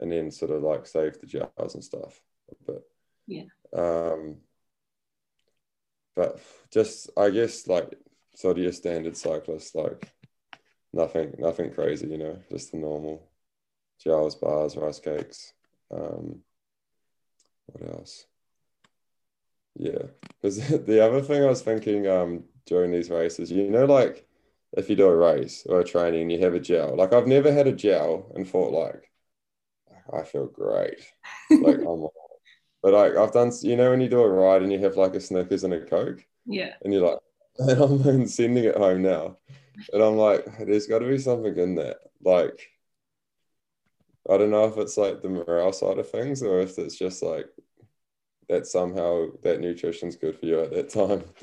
and 0.00 0.12
then 0.12 0.30
sort 0.30 0.50
of 0.50 0.62
like 0.62 0.86
save 0.86 1.18
the 1.18 1.26
jars 1.26 1.74
and 1.74 1.82
stuff. 1.82 2.20
But 2.66 2.82
yeah. 3.26 3.44
Um, 3.74 4.36
but 6.16 6.40
just 6.72 7.10
I 7.16 7.30
guess 7.30 7.68
like 7.68 7.94
sort 8.34 8.56
of 8.58 8.62
your 8.64 8.72
standard 8.72 9.16
cyclist, 9.16 9.74
like 9.74 10.10
nothing 10.92 11.34
nothing 11.38 11.72
crazy, 11.72 12.08
you 12.08 12.18
know, 12.18 12.38
just 12.50 12.72
the 12.72 12.78
normal 12.78 13.28
gels, 14.02 14.34
bars, 14.34 14.76
rice 14.76 14.98
cakes. 14.98 15.52
Um, 15.90 16.40
what 17.66 17.88
else? 17.90 18.26
Yeah, 19.78 20.02
because 20.40 20.56
the 20.86 21.04
other 21.04 21.22
thing 21.22 21.42
I 21.42 21.46
was 21.46 21.62
thinking 21.62 22.06
um, 22.08 22.44
during 22.64 22.90
these 22.90 23.10
races, 23.10 23.50
you 23.52 23.70
know, 23.70 23.84
like 23.84 24.26
if 24.76 24.90
you 24.90 24.96
do 24.96 25.06
a 25.06 25.16
race 25.16 25.64
or 25.68 25.80
a 25.80 25.84
training, 25.84 26.30
you 26.30 26.40
have 26.40 26.54
a 26.54 26.60
gel. 26.60 26.96
Like 26.96 27.12
I've 27.12 27.26
never 27.26 27.52
had 27.52 27.66
a 27.66 27.72
gel 27.72 28.32
and 28.34 28.48
thought 28.48 28.72
like, 28.72 29.10
I 30.12 30.24
feel 30.24 30.46
great. 30.46 31.00
like 31.50 31.78
I'm 31.86 32.08
but 32.82 32.92
like 32.92 33.16
I've 33.16 33.32
done, 33.32 33.52
you 33.62 33.76
know, 33.76 33.90
when 33.90 34.00
you 34.00 34.08
do 34.08 34.20
a 34.20 34.28
ride 34.28 34.62
and 34.62 34.72
you 34.72 34.78
have 34.80 34.96
like 34.96 35.14
a 35.14 35.20
Snickers 35.20 35.64
and 35.64 35.74
a 35.74 35.80
Coke, 35.80 36.24
yeah, 36.46 36.74
and 36.82 36.92
you're 36.92 37.06
like, 37.08 37.18
and 37.58 38.06
I'm 38.06 38.26
sending 38.26 38.64
it 38.64 38.76
home 38.76 39.02
now, 39.02 39.38
and 39.92 40.02
I'm 40.02 40.16
like, 40.16 40.44
there's 40.66 40.86
got 40.86 41.00
to 41.00 41.08
be 41.08 41.18
something 41.18 41.56
in 41.56 41.74
that. 41.76 41.98
Like, 42.22 42.70
I 44.30 44.36
don't 44.36 44.50
know 44.50 44.66
if 44.66 44.76
it's 44.76 44.96
like 44.96 45.22
the 45.22 45.28
morale 45.28 45.72
side 45.72 45.98
of 45.98 46.10
things 46.10 46.42
or 46.42 46.60
if 46.60 46.78
it's 46.78 46.96
just 46.96 47.22
like 47.22 47.46
that 48.48 48.66
somehow 48.66 49.26
that 49.42 49.60
nutrition's 49.60 50.16
good 50.16 50.38
for 50.38 50.46
you 50.46 50.60
at 50.60 50.70
that 50.70 50.88
time. 50.88 51.24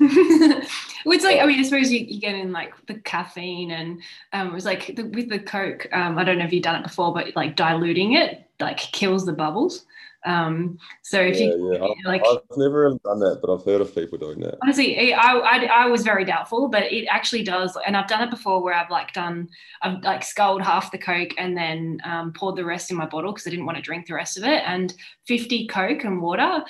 well, 1.04 1.14
it's 1.14 1.24
like 1.24 1.40
I 1.40 1.46
mean, 1.46 1.60
I 1.60 1.62
suppose 1.62 1.92
you, 1.92 2.00
you 2.00 2.20
get 2.20 2.34
in 2.34 2.52
like 2.52 2.74
the 2.86 2.94
caffeine 2.94 3.72
and 3.72 4.00
um, 4.32 4.48
it 4.48 4.54
was 4.54 4.64
like 4.64 4.94
the, 4.96 5.04
with 5.04 5.28
the 5.28 5.38
Coke. 5.38 5.86
Um, 5.92 6.18
I 6.18 6.24
don't 6.24 6.38
know 6.38 6.44
if 6.44 6.52
you've 6.52 6.62
done 6.62 6.80
it 6.80 6.84
before, 6.84 7.12
but 7.12 7.34
like 7.36 7.56
diluting 7.56 8.14
it 8.14 8.48
like 8.60 8.78
kills 8.78 9.26
the 9.26 9.32
bubbles. 9.32 9.86
Um, 10.24 10.78
so 11.02 11.20
if 11.20 11.38
yeah, 11.38 11.48
you 11.48 11.74
yeah. 11.74 11.88
like, 12.04 12.22
I've 12.26 12.56
never 12.56 12.88
done 13.04 13.20
that, 13.20 13.40
but 13.42 13.52
I've 13.52 13.64
heard 13.64 13.80
of 13.80 13.94
people 13.94 14.16
doing 14.16 14.40
that. 14.40 14.56
Honestly, 14.62 15.12
I, 15.12 15.32
I, 15.32 15.64
I 15.64 15.86
was 15.86 16.02
very 16.02 16.24
doubtful, 16.24 16.68
but 16.68 16.84
it 16.84 17.06
actually 17.10 17.42
does, 17.42 17.76
and 17.86 17.96
I've 17.96 18.08
done 18.08 18.22
it 18.22 18.30
before 18.30 18.62
where 18.62 18.74
I've 18.74 18.90
like 18.90 19.12
done, 19.12 19.48
I've 19.82 20.02
like 20.02 20.24
sculled 20.24 20.62
half 20.62 20.90
the 20.90 20.98
Coke 20.98 21.34
and 21.36 21.56
then 21.56 22.00
um, 22.04 22.32
poured 22.32 22.56
the 22.56 22.64
rest 22.64 22.90
in 22.90 22.96
my 22.96 23.06
bottle 23.06 23.32
because 23.32 23.46
I 23.46 23.50
didn't 23.50 23.66
want 23.66 23.76
to 23.76 23.82
drink 23.82 24.06
the 24.06 24.14
rest 24.14 24.38
of 24.38 24.44
it, 24.44 24.62
and 24.66 24.94
50 25.26 25.66
Coke 25.66 26.04
and 26.04 26.22
water 26.22 26.64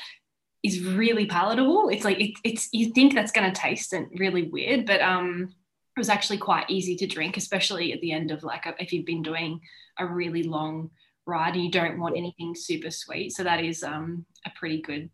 is 0.64 0.82
really 0.82 1.26
palatable. 1.26 1.90
It's 1.90 2.04
like 2.04 2.20
it, 2.20 2.32
it's 2.42 2.68
you 2.72 2.90
think 2.90 3.14
that's 3.14 3.32
going 3.32 3.52
to 3.52 3.60
taste 3.60 3.92
and 3.92 4.08
really 4.18 4.44
weird, 4.44 4.86
but 4.86 5.00
um, 5.00 5.50
it 5.96 6.00
was 6.00 6.08
actually 6.08 6.38
quite 6.38 6.68
easy 6.68 6.96
to 6.96 7.06
drink, 7.06 7.36
especially 7.36 7.92
at 7.92 8.00
the 8.00 8.10
end 8.10 8.32
of 8.32 8.42
like 8.42 8.66
a, 8.66 8.74
if 8.80 8.92
you've 8.92 9.06
been 9.06 9.22
doing 9.22 9.60
a 9.98 10.06
really 10.06 10.42
long 10.42 10.90
ride 11.26 11.54
and 11.54 11.64
you 11.64 11.70
don't 11.70 11.98
want 11.98 12.16
anything 12.16 12.54
super 12.54 12.90
sweet. 12.90 13.32
So 13.32 13.44
that 13.44 13.64
is 13.64 13.82
um, 13.82 14.24
a 14.46 14.50
pretty 14.50 14.80
good 14.80 15.10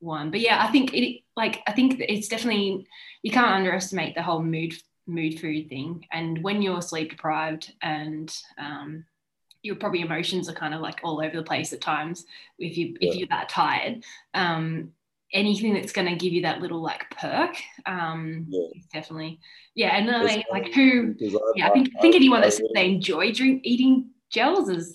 one. 0.00 0.30
But 0.30 0.40
yeah, 0.40 0.64
I 0.64 0.70
think 0.70 0.94
it 0.94 1.22
like 1.36 1.60
I 1.66 1.72
think 1.72 1.96
it's 2.00 2.28
definitely 2.28 2.86
you 3.22 3.30
can't 3.30 3.50
underestimate 3.50 4.14
the 4.14 4.22
whole 4.22 4.42
mood 4.42 4.74
mood 5.06 5.40
food 5.40 5.68
thing. 5.68 6.06
And 6.12 6.42
when 6.42 6.62
you're 6.62 6.82
sleep 6.82 7.10
deprived 7.10 7.72
and 7.82 8.34
um, 8.58 9.04
your 9.62 9.76
probably 9.76 10.02
emotions 10.02 10.48
are 10.48 10.54
kind 10.54 10.74
of 10.74 10.80
like 10.80 11.00
all 11.02 11.20
over 11.20 11.36
the 11.36 11.42
place 11.42 11.72
at 11.72 11.80
times 11.80 12.24
if 12.58 12.76
you 12.76 12.96
yeah. 13.00 13.10
if 13.10 13.16
you're 13.16 13.28
that 13.28 13.48
tired. 13.48 14.04
Um, 14.34 14.92
anything 15.32 15.74
that's 15.74 15.92
going 15.92 16.08
to 16.08 16.16
give 16.16 16.32
you 16.32 16.42
that 16.42 16.60
little 16.60 16.80
like 16.80 17.04
perk 17.10 17.54
um 17.84 18.46
Yeah. 18.48 18.68
definitely 18.94 19.40
yeah 19.74 19.96
and 19.96 20.08
then 20.08 20.26
I, 20.26 20.42
like 20.50 20.72
who 20.72 21.14
yeah 21.54 21.68
i 21.68 21.70
think 21.70 21.90
i 21.98 22.00
think 22.00 22.14
anyone 22.14 22.40
that 22.40 22.54
says 22.54 22.66
they 22.74 22.92
enjoy 22.92 23.32
drink 23.32 23.60
eating 23.64 24.08
gels 24.30 24.70
is 24.70 24.90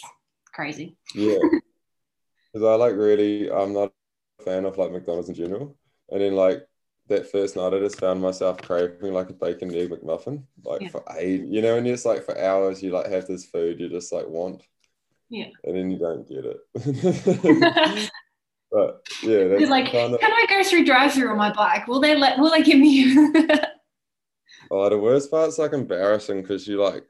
crazy 0.54 0.96
Yeah. 1.16 1.38
Because 2.54 2.68
I 2.68 2.76
like 2.76 2.94
really, 2.96 3.52
I'm 3.52 3.74
not 3.74 3.92
a 4.40 4.44
fan 4.44 4.66
of 4.66 4.78
like 4.78 4.92
McDonald's 4.92 5.28
in 5.28 5.34
general. 5.34 5.76
And 6.12 6.22
then 6.22 6.36
like 6.36 6.68
that 7.08 7.32
first 7.32 7.56
night, 7.56 7.74
I 7.74 7.80
just 7.80 8.00
found 8.00 8.22
myself 8.22 8.62
craving 8.62 9.12
like 9.12 9.32
a 9.32 9.34
bacon 9.34 9.74
egg 9.74 9.90
McMuffin, 9.90 10.44
like 10.64 10.82
Yeah. 10.82 10.90
for 10.90 11.04
eight, 11.18 11.46
you 11.46 11.64
know, 11.64 11.78
and 11.78 11.88
it's 11.88 12.06
like 12.06 12.24
for 12.24 12.38
hours 12.40 12.84
you 12.84 12.92
like 12.92 13.08
have 13.08 13.26
this 13.26 13.46
food 13.46 13.80
you 13.80 13.90
just 13.90 14.14
like 14.14 14.28
want. 14.28 14.62
Yeah. 15.30 15.48
And 15.64 15.76
then 15.76 15.90
you 15.90 15.98
don't 15.98 16.28
get 16.30 16.46
it. 16.46 16.60
but 18.72 19.02
yeah, 19.24 19.48
that's 19.48 19.70
like, 19.72 19.92
kind 19.92 20.14
of, 20.14 20.20
can 20.20 20.32
I 20.32 20.46
go 20.48 20.64
through 20.64 20.86
drive-through 20.86 21.30
on 21.32 21.38
my 21.38 21.52
bike? 21.52 21.88
Will 21.88 22.00
they 22.00 22.16
let? 22.16 22.38
Will 22.38 22.52
they 22.52 22.62
give 22.62 22.78
me? 22.78 23.16
oh, 24.70 24.90
the 24.90 24.98
worst 25.00 25.32
part's 25.32 25.58
like 25.58 25.74
embarrassing 25.74 26.42
because 26.44 26.68
you 26.68 26.80
like, 26.80 27.04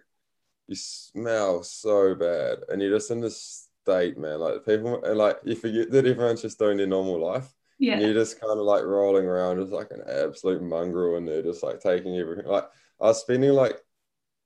you 0.68 0.76
smell 0.76 1.64
so 1.64 2.16
bad 2.16 2.60
and 2.70 2.82
you're 2.82 2.96
just 2.96 3.12
in 3.12 3.22
this 3.22 3.68
state, 3.84 4.18
man. 4.18 4.40
Like 4.40 4.66
people, 4.66 5.04
and 5.04 5.18
like 5.18 5.38
you 5.44 5.56
forget 5.56 5.92
that 5.92 6.06
everyone's 6.06 6.42
just 6.42 6.60
doing 6.60 6.78
their 6.78 6.88
normal 6.88 7.20
life. 7.20 7.54
yeah, 7.80 7.94
And 7.94 8.02
you're 8.02 8.14
just 8.14 8.40
kind 8.40 8.58
of 8.58 8.66
like 8.66 8.84
rolling 8.84 9.26
around 9.26 9.60
just 9.60 9.72
like 9.72 9.92
an 9.92 10.04
absolute 10.08 10.62
mongrel 10.62 11.18
and 11.18 11.28
they're 11.28 11.44
just 11.44 11.64
like 11.64 11.80
taking 11.80 12.18
everything. 12.18 12.46
Like 12.46 12.66
I 13.02 13.06
was 13.08 13.22
spending 13.22 13.52
like 13.52 13.80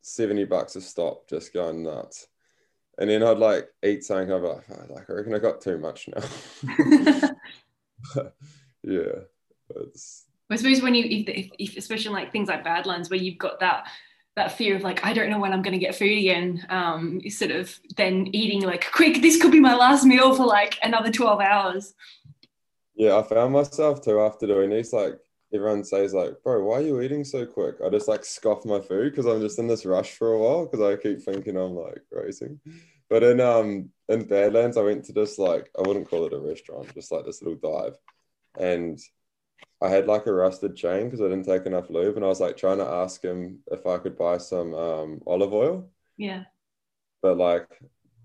70 0.01 0.45
bucks 0.45 0.75
a 0.75 0.81
stop 0.81 1.27
just 1.29 1.53
going 1.53 1.83
nuts. 1.83 2.27
And 2.99 3.09
then 3.09 3.21
I'd 3.21 3.37
like 3.37 3.69
eat 3.83 4.03
something, 4.03 4.31
I'd 4.31 4.41
be 4.41 4.47
like, 4.47 4.63
"Oh, 4.71 4.93
like 4.93 5.09
I 5.09 5.13
reckon 5.13 5.35
I 5.35 5.39
got 5.39 5.61
too 5.61 5.77
much 5.77 6.09
now. 6.09 6.23
yeah. 8.83 9.21
It's 9.75 10.25
I 10.49 10.55
suppose 10.55 10.81
when 10.81 10.95
you, 10.95 11.03
if, 11.03 11.27
if, 11.29 11.51
if 11.59 11.77
especially 11.77 12.13
like 12.13 12.31
things 12.31 12.47
like 12.47 12.63
Badlands, 12.63 13.09
where 13.09 13.19
you've 13.19 13.37
got 13.37 13.59
that 13.59 13.87
that 14.37 14.53
fear 14.53 14.75
of 14.75 14.83
like 14.83 15.03
I 15.03 15.13
don't 15.13 15.29
know 15.29 15.39
when 15.39 15.51
I'm 15.51 15.61
going 15.61 15.73
to 15.73 15.85
get 15.85 15.95
food 15.95 16.17
again, 16.17 16.65
um, 16.69 17.19
sort 17.29 17.51
of 17.51 17.77
then 17.97 18.27
eating 18.33 18.61
like 18.61 18.89
quick, 18.91 19.21
this 19.21 19.41
could 19.41 19.51
be 19.51 19.59
my 19.59 19.75
last 19.75 20.05
meal 20.05 20.33
for 20.33 20.45
like 20.45 20.79
another 20.81 21.11
twelve 21.11 21.41
hours. 21.41 21.93
yeah, 22.95 23.17
I 23.17 23.23
found 23.23 23.53
myself 23.53 24.03
too 24.03 24.21
after 24.21 24.47
doing 24.47 24.69
these, 24.69 24.93
like 24.93 25.19
everyone 25.53 25.83
says 25.83 26.13
like, 26.13 26.41
bro, 26.43 26.63
why 26.63 26.77
are 26.77 26.81
you 26.81 27.01
eating 27.01 27.23
so 27.23 27.45
quick? 27.45 27.75
I 27.83 27.89
just 27.89 28.07
like 28.07 28.25
scoff 28.25 28.65
my 28.65 28.79
food 28.79 29.11
because 29.11 29.25
I'm 29.25 29.41
just 29.41 29.59
in 29.59 29.67
this 29.67 29.85
rush 29.85 30.11
for 30.11 30.33
a 30.33 30.39
while 30.39 30.65
because 30.65 30.81
I 30.81 31.01
keep 31.01 31.21
thinking 31.21 31.57
I'm 31.57 31.75
like 31.75 32.01
racing. 32.11 32.59
But 33.09 33.23
in 33.23 33.39
um 33.41 33.89
in 34.09 34.25
Badlands, 34.25 34.77
I 34.77 34.81
went 34.81 35.05
to 35.05 35.13
this 35.13 35.37
like 35.37 35.69
I 35.77 35.87
wouldn't 35.87 36.09
call 36.09 36.25
it 36.25 36.33
a 36.33 36.39
restaurant, 36.39 36.93
just 36.93 37.11
like 37.11 37.25
this 37.25 37.41
little 37.41 37.59
dive, 37.59 37.97
and 38.59 38.99
I 39.81 39.89
had 39.89 40.07
like 40.07 40.25
a 40.27 40.33
rusted 40.33 40.75
chain 40.75 41.05
because 41.05 41.21
I 41.21 41.25
didn't 41.25 41.45
take 41.45 41.65
enough 41.65 41.89
lube, 41.89 42.15
and 42.15 42.25
I 42.25 42.29
was 42.29 42.39
like 42.41 42.57
trying 42.57 42.79
to 42.79 42.85
ask 42.87 43.23
him 43.23 43.59
if 43.71 43.85
I 43.85 43.97
could 43.99 44.17
buy 44.17 44.37
some 44.37 44.73
um 44.73 45.21
olive 45.27 45.53
oil, 45.53 45.89
Yeah, 46.17 46.45
but 47.21 47.37
like 47.37 47.67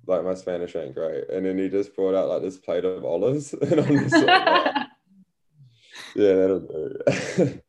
like 0.06 0.24
my 0.24 0.34
Spanish 0.34 0.74
ain't 0.76 0.94
great, 0.94 1.28
and 1.30 1.46
then 1.46 1.58
he 1.58 1.68
just 1.68 1.94
brought 1.94 2.14
out 2.14 2.28
like 2.28 2.42
this 2.42 2.58
plate 2.58 2.84
of 2.84 3.04
olives, 3.04 3.52
and 3.62 3.80
I'm 3.80 3.98
just 3.98 4.22
like, 4.22 4.42
"Oh, 4.46 4.66
yeah, 6.14 6.34
that'll 6.34 6.60
do. 6.60 6.98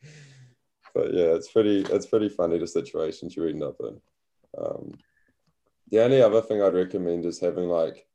but 0.93 1.13
yeah, 1.13 1.33
it's 1.35 1.51
pretty 1.51 1.81
it's 1.81 2.05
pretty 2.07 2.29
funny 2.29 2.57
the 2.57 2.67
situations 2.67 3.35
you 3.35 3.45
end 3.47 3.63
up 3.63 3.77
in. 3.81 4.01
Um, 4.57 4.99
the 5.91 6.03
only 6.03 6.21
other 6.21 6.41
thing 6.41 6.61
I'd 6.61 6.73
recommend 6.73 7.25
is 7.25 7.39
having 7.39 7.65
like 7.69 8.07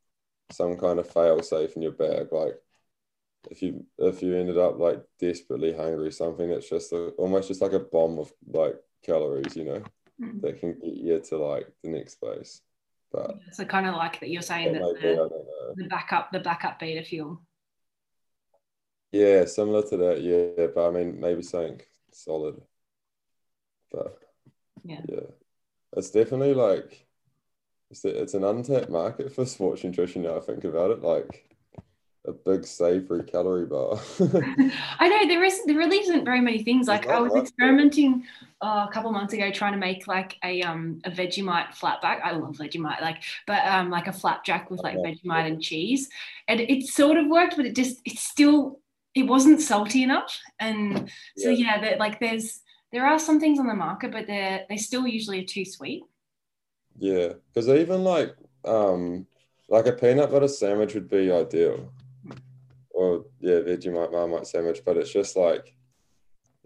some 0.53 0.77
kind 0.77 0.99
of 0.99 1.11
fail 1.11 1.43
safe 1.43 1.77
in 1.77 1.83
your 1.83 1.93
bag. 1.93 2.29
Like 2.33 2.57
if 3.51 3.63
you 3.63 3.85
if 3.99 4.23
you 4.23 4.37
ended 4.37 4.59
up 4.59 4.79
like 4.79 5.03
desperately 5.19 5.73
hungry, 5.73 6.13
something 6.13 6.49
that's 6.49 6.69
just 6.69 6.93
a, 6.93 7.09
almost 7.19 7.49
just 7.49 7.63
like 7.63 7.73
a 7.73 7.81
bomb 7.81 8.19
of 8.19 8.33
like 8.47 8.77
calories, 9.05 9.57
you 9.57 9.65
know, 9.65 9.83
Mm. 10.21 10.41
that 10.41 10.59
can 10.59 10.73
get 10.81 10.95
you 10.97 11.21
to 11.21 11.37
like 11.37 11.69
the 11.85 11.91
next 11.91 12.17
place. 12.17 12.61
But 13.13 13.39
so 13.53 13.65
kind 13.65 13.87
of 13.87 13.95
like 13.95 14.19
that 14.19 14.29
you're 14.31 14.43
saying 14.43 14.73
that 14.73 14.81
that 14.81 14.95
might 14.95 15.01
be, 15.01 15.09
I 15.11 15.15
the, 15.15 15.75
the 15.77 15.89
backup 15.89 16.33
the 16.33 16.41
backup 16.41 16.81
beta 16.81 17.05
fuel. 17.05 17.41
Yeah, 19.13 19.45
similar 19.45 19.83
to 19.83 19.97
that. 19.99 20.21
Yeah, 20.23 20.67
but 20.75 20.89
I 20.89 20.91
mean, 20.91 21.21
maybe 21.21 21.43
something 21.43 21.81
solid. 22.13 22.61
But 23.93 24.19
Yeah. 24.85 25.03
yeah, 25.09 25.21
it's 25.97 26.11
definitely 26.11 26.55
like 26.55 27.07
it's 27.91 28.05
it's 28.05 28.35
an 28.35 28.43
untapped 28.43 28.91
market 28.91 29.33
for 29.33 29.47
sports 29.47 29.85
nutrition. 29.85 30.23
Now 30.23 30.37
I 30.37 30.41
think 30.41 30.65
about 30.65 30.91
it, 30.91 31.01
like 31.01 31.49
a 32.29 32.33
big 32.33 32.65
savory 32.67 33.25
calorie 33.25 33.67
bar. 33.67 33.99
I 35.01 35.09
know 35.09 35.27
there 35.27 35.43
is 35.43 35.65
there 35.65 35.77
really 35.77 35.99
isn't 35.99 36.25
very 36.25 36.41
many 36.41 36.63
things. 36.63 36.87
Like 36.87 37.11
I 37.11 37.19
was 37.21 37.35
experimenting 37.35 38.25
uh, 38.63 38.87
a 38.89 38.93
couple 38.93 39.11
months 39.11 39.33
ago 39.33 39.51
trying 39.51 39.73
to 39.73 39.79
make 39.79 40.07
like 40.07 40.37
a 40.45 40.63
um 40.63 41.01
a 41.05 41.11
Vegemite 41.11 41.75
flatback. 41.75 42.21
I 42.23 42.33
love 42.33 42.57
Vegemite, 42.57 43.01
like 43.01 43.23
but 43.47 43.65
um 43.67 43.91
like 43.91 44.07
a 44.07 44.13
flapjack 44.13 44.71
with 44.71 44.83
like 44.85 44.99
Oh, 44.99 45.03
Vegemite 45.03 45.49
and 45.49 45.61
cheese, 45.61 46.09
and 46.47 46.61
it 46.61 46.87
sort 46.87 47.17
of 47.19 47.27
worked, 47.27 47.57
but 47.57 47.67
it 47.67 47.75
just 47.75 48.01
it's 48.05 48.23
still 48.23 48.81
it 49.15 49.25
wasn't 49.25 49.61
salty 49.61 50.03
enough. 50.05 50.39
And 50.61 51.11
so 51.35 51.49
Yeah. 51.49 51.57
yeah, 51.57 51.81
that 51.81 51.99
like 51.99 52.21
there's 52.21 52.61
there 52.93 53.07
are 53.07 53.19
some 53.19 53.41
things 53.41 53.59
on 53.59 53.67
the 53.67 53.75
market, 53.75 54.13
but 54.13 54.27
they're 54.29 54.65
they 54.69 54.77
still 54.77 55.07
usually 55.07 55.41
are 55.41 55.47
too 55.47 55.65
sweet. 55.65 56.05
Yeah, 56.99 57.35
because 57.53 57.69
even 57.69 58.05
like 58.05 58.35
um 58.65 59.27
like 59.69 59.87
a 59.87 59.93
peanut 59.93 60.31
butter 60.31 60.49
sandwich 60.49 60.95
would 60.95 61.09
be 61.09 61.31
ideal. 61.31 61.93
Or 62.99 63.27
yeah, 63.39 63.61
Veggie 63.61 63.87
Vegemite 63.87 64.11
Marmite 64.11 64.49
sandwich, 64.49 64.83
but 64.85 64.97
it's 64.97 65.13
just 65.13 65.37
like 65.37 65.73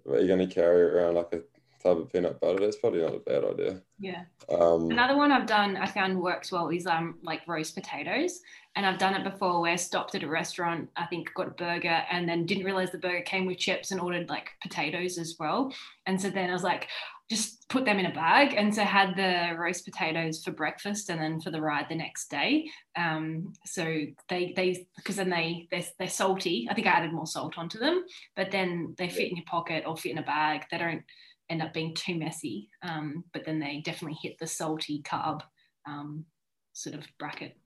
are 0.09 0.19
you 0.19 0.27
gonna 0.27 0.47
carry 0.47 0.81
around 0.81 1.17
like 1.17 1.31
a 1.35 1.43
tub 1.83 1.99
of 1.99 2.13
peanut 2.13 2.41
butter? 2.41 2.61
That's 2.61 2.77
probably 2.77 3.03
not 3.03 3.15
a 3.15 3.19
bad 3.19 3.45
idea. 3.45 3.83
Yeah. 3.99 4.23
Um 4.51 4.91
Another 4.91 5.17
one 5.17 5.33
I've 5.33 5.47
done, 5.47 5.77
I 5.77 5.87
found 5.87 6.21
works 6.21 6.53
well 6.53 6.69
is 6.69 6.87
um 6.87 7.19
like 7.23 7.47
roast 7.47 7.75
potatoes, 7.75 8.41
and 8.77 8.87
I've 8.87 8.99
done 8.99 9.15
it 9.15 9.25
before 9.25 9.61
where 9.61 9.73
I 9.73 9.77
stopped 9.77 10.15
at 10.15 10.23
a 10.23 10.29
restaurant, 10.29 10.89
I 10.97 11.07
think 11.07 11.33
got 11.35 11.49
a 11.49 11.51
burger, 11.51 12.03
and 12.11 12.29
then 12.29 12.47
didn't 12.47 12.65
realize 12.65 12.91
the 12.91 12.99
burger 12.99 13.23
came 13.23 13.47
with 13.47 13.59
chips 13.59 13.91
and 13.91 14.01
ordered 14.01 14.29
like 14.29 14.51
potatoes 14.63 15.19
as 15.19 15.37
well, 15.39 15.73
and 16.07 16.21
so 16.21 16.31
then 16.31 16.51
I 16.51 16.53
was 16.53 16.65
like, 16.65 16.89
just 17.31 17.67
put 17.69 17.87
them 17.87 17.99
in 17.99 18.07
a 18.07 18.13
bag, 18.13 18.55
and 18.55 18.75
so 18.75 18.83
had 18.83 19.17
the 19.17 19.57
roast 19.57 19.87
potatoes 19.87 20.43
for 20.45 20.51
breakfast, 20.51 21.09
and 21.09 21.21
then 21.21 21.41
for 21.41 21.51
the 21.51 21.61
ride 21.61 21.87
the 21.89 21.95
next 21.95 22.31
day. 22.31 22.69
Um, 22.97 23.55
so 23.65 23.85
they 24.29 24.53
they 24.55 24.87
because 24.97 25.17
then 25.17 25.31
they 25.31 25.69
they're, 25.71 25.85
they're 25.99 26.09
salty. 26.09 26.67
I 26.71 26.75
think 26.75 26.87
I 26.87 26.91
added 26.91 27.13
more 27.13 27.27
salt 27.27 27.57
onto 27.57 27.79
them, 27.79 28.05
but 28.37 28.51
then 28.51 28.95
they 28.99 29.09
fit 29.09 29.31
in 29.31 29.37
your 29.37 29.47
pocket 29.47 29.85
or 29.87 29.97
fit 29.97 30.13
in 30.13 30.19
a 30.19 30.23
bag. 30.23 30.65
They 30.71 30.79
don't 30.79 31.05
end 31.51 31.63
up 31.63 31.73
being 31.73 31.95
too 31.95 32.15
messy. 32.15 32.71
Um, 32.83 33.25
but 33.33 33.45
then 33.45 33.59
they 33.59 33.83
definitely 33.85 34.19
hit 34.23 34.39
the 34.39 34.47
salty 34.47 35.03
carb 35.03 35.43
um, 35.87 36.25
sort 36.73 36.97
of 36.97 37.07
bracket. 37.19 37.57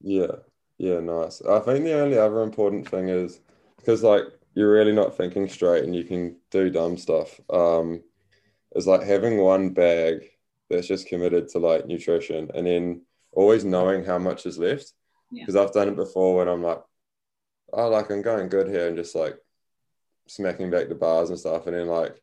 Yeah, 0.00 0.36
yeah, 0.78 1.00
nice. 1.00 1.42
I 1.42 1.58
think 1.60 1.84
the 1.84 2.00
only 2.00 2.18
other 2.18 2.42
important 2.42 2.88
thing 2.88 3.08
is 3.08 3.40
because 3.76 4.02
like 4.02 4.24
you're 4.54 4.72
really 4.72 4.92
not 4.92 5.16
thinking 5.16 5.48
straight 5.48 5.84
and 5.84 5.94
you 5.94 6.04
can 6.04 6.36
do 6.50 6.70
dumb 6.70 6.96
stuff. 6.96 7.40
Um, 7.50 8.02
is 8.74 8.86
like 8.86 9.02
having 9.02 9.38
one 9.38 9.70
bag 9.70 10.22
that's 10.68 10.86
just 10.86 11.08
committed 11.08 11.48
to 11.48 11.58
like 11.58 11.86
nutrition 11.86 12.48
and 12.54 12.66
then 12.66 13.02
always 13.32 13.64
knowing 13.64 14.04
how 14.04 14.18
much 14.18 14.46
is 14.46 14.58
left. 14.58 14.92
Yeah. 15.32 15.42
Because 15.42 15.56
I've 15.56 15.72
done 15.72 15.88
it 15.88 15.96
before 15.96 16.36
when 16.36 16.48
I'm 16.48 16.62
like, 16.62 16.80
oh, 17.72 17.88
like 17.88 18.10
I'm 18.10 18.22
going 18.22 18.48
good 18.48 18.68
here 18.68 18.88
and 18.88 18.96
just 18.96 19.14
like 19.14 19.36
smacking 20.26 20.70
back 20.70 20.88
the 20.88 20.94
bars 20.94 21.30
and 21.30 21.38
stuff, 21.38 21.66
and 21.66 21.76
then 21.76 21.86
like, 21.86 22.20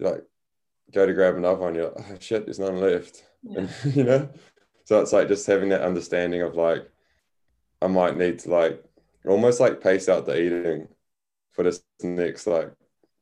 like 0.00 0.24
go 0.92 1.06
to 1.06 1.14
grab 1.14 1.36
another 1.36 1.60
one, 1.60 1.74
you're 1.74 1.92
like, 1.96 2.06
oh 2.10 2.16
shit, 2.18 2.44
there's 2.44 2.58
none 2.58 2.80
left. 2.80 3.24
Yeah. 3.42 3.60
And, 3.60 3.70
you 3.96 4.04
know, 4.04 4.28
so 4.84 5.00
it's 5.00 5.12
like 5.12 5.28
just 5.28 5.46
having 5.46 5.68
that 5.70 5.82
understanding 5.82 6.42
of 6.42 6.56
like, 6.56 6.88
I 7.82 7.86
might 7.86 8.16
need 8.16 8.40
to 8.40 8.50
like 8.50 8.84
almost 9.26 9.60
like 9.60 9.80
pace 9.80 10.08
out 10.08 10.26
the 10.26 10.40
eating 10.40 10.88
for 11.52 11.62
this 11.62 11.82
next 12.02 12.46
like 12.46 12.72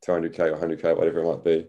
200k 0.05 0.39
or 0.39 0.57
100k, 0.57 0.97
whatever 0.97 1.19
it 1.19 1.27
might 1.27 1.43
be, 1.43 1.67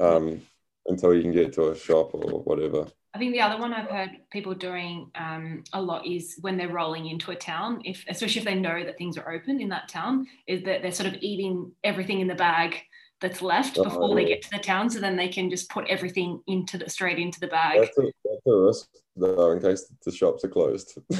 um, 0.00 0.40
until 0.86 1.14
you 1.14 1.22
can 1.22 1.32
get 1.32 1.52
to 1.54 1.68
a 1.68 1.76
shop 1.76 2.14
or 2.14 2.40
whatever. 2.40 2.86
I 3.14 3.18
think 3.18 3.32
the 3.32 3.40
other 3.40 3.60
one 3.60 3.72
I've 3.72 3.90
heard 3.90 4.10
people 4.30 4.54
doing 4.54 5.10
um, 5.14 5.64
a 5.72 5.80
lot 5.80 6.06
is 6.06 6.36
when 6.40 6.56
they're 6.56 6.68
rolling 6.68 7.06
into 7.06 7.30
a 7.30 7.36
town, 7.36 7.80
if 7.84 8.04
especially 8.08 8.40
if 8.40 8.44
they 8.44 8.54
know 8.54 8.84
that 8.84 8.98
things 8.98 9.16
are 9.16 9.32
open 9.32 9.60
in 9.60 9.70
that 9.70 9.88
town, 9.88 10.26
is 10.46 10.62
that 10.64 10.82
they're 10.82 10.92
sort 10.92 11.08
of 11.08 11.16
eating 11.20 11.72
everything 11.82 12.20
in 12.20 12.28
the 12.28 12.34
bag 12.34 12.82
that's 13.20 13.42
left 13.42 13.78
Oh, 13.78 13.84
before 13.84 14.14
they 14.14 14.24
get 14.24 14.42
to 14.42 14.50
the 14.50 14.58
town, 14.58 14.88
so 14.90 15.00
then 15.00 15.16
they 15.16 15.28
can 15.28 15.50
just 15.50 15.68
put 15.68 15.88
everything 15.88 16.40
into 16.46 16.78
the 16.78 16.88
straight 16.88 17.18
into 17.18 17.40
the 17.40 17.48
bag. 17.48 17.80
That's 17.80 17.98
a, 17.98 18.02
that's 18.24 18.46
a 18.46 18.56
risk 18.56 18.88
though, 19.16 19.50
in 19.52 19.60
case 19.60 19.90
the 20.04 20.12
shops 20.12 20.44
are 20.44 20.48
closed. 20.48 20.98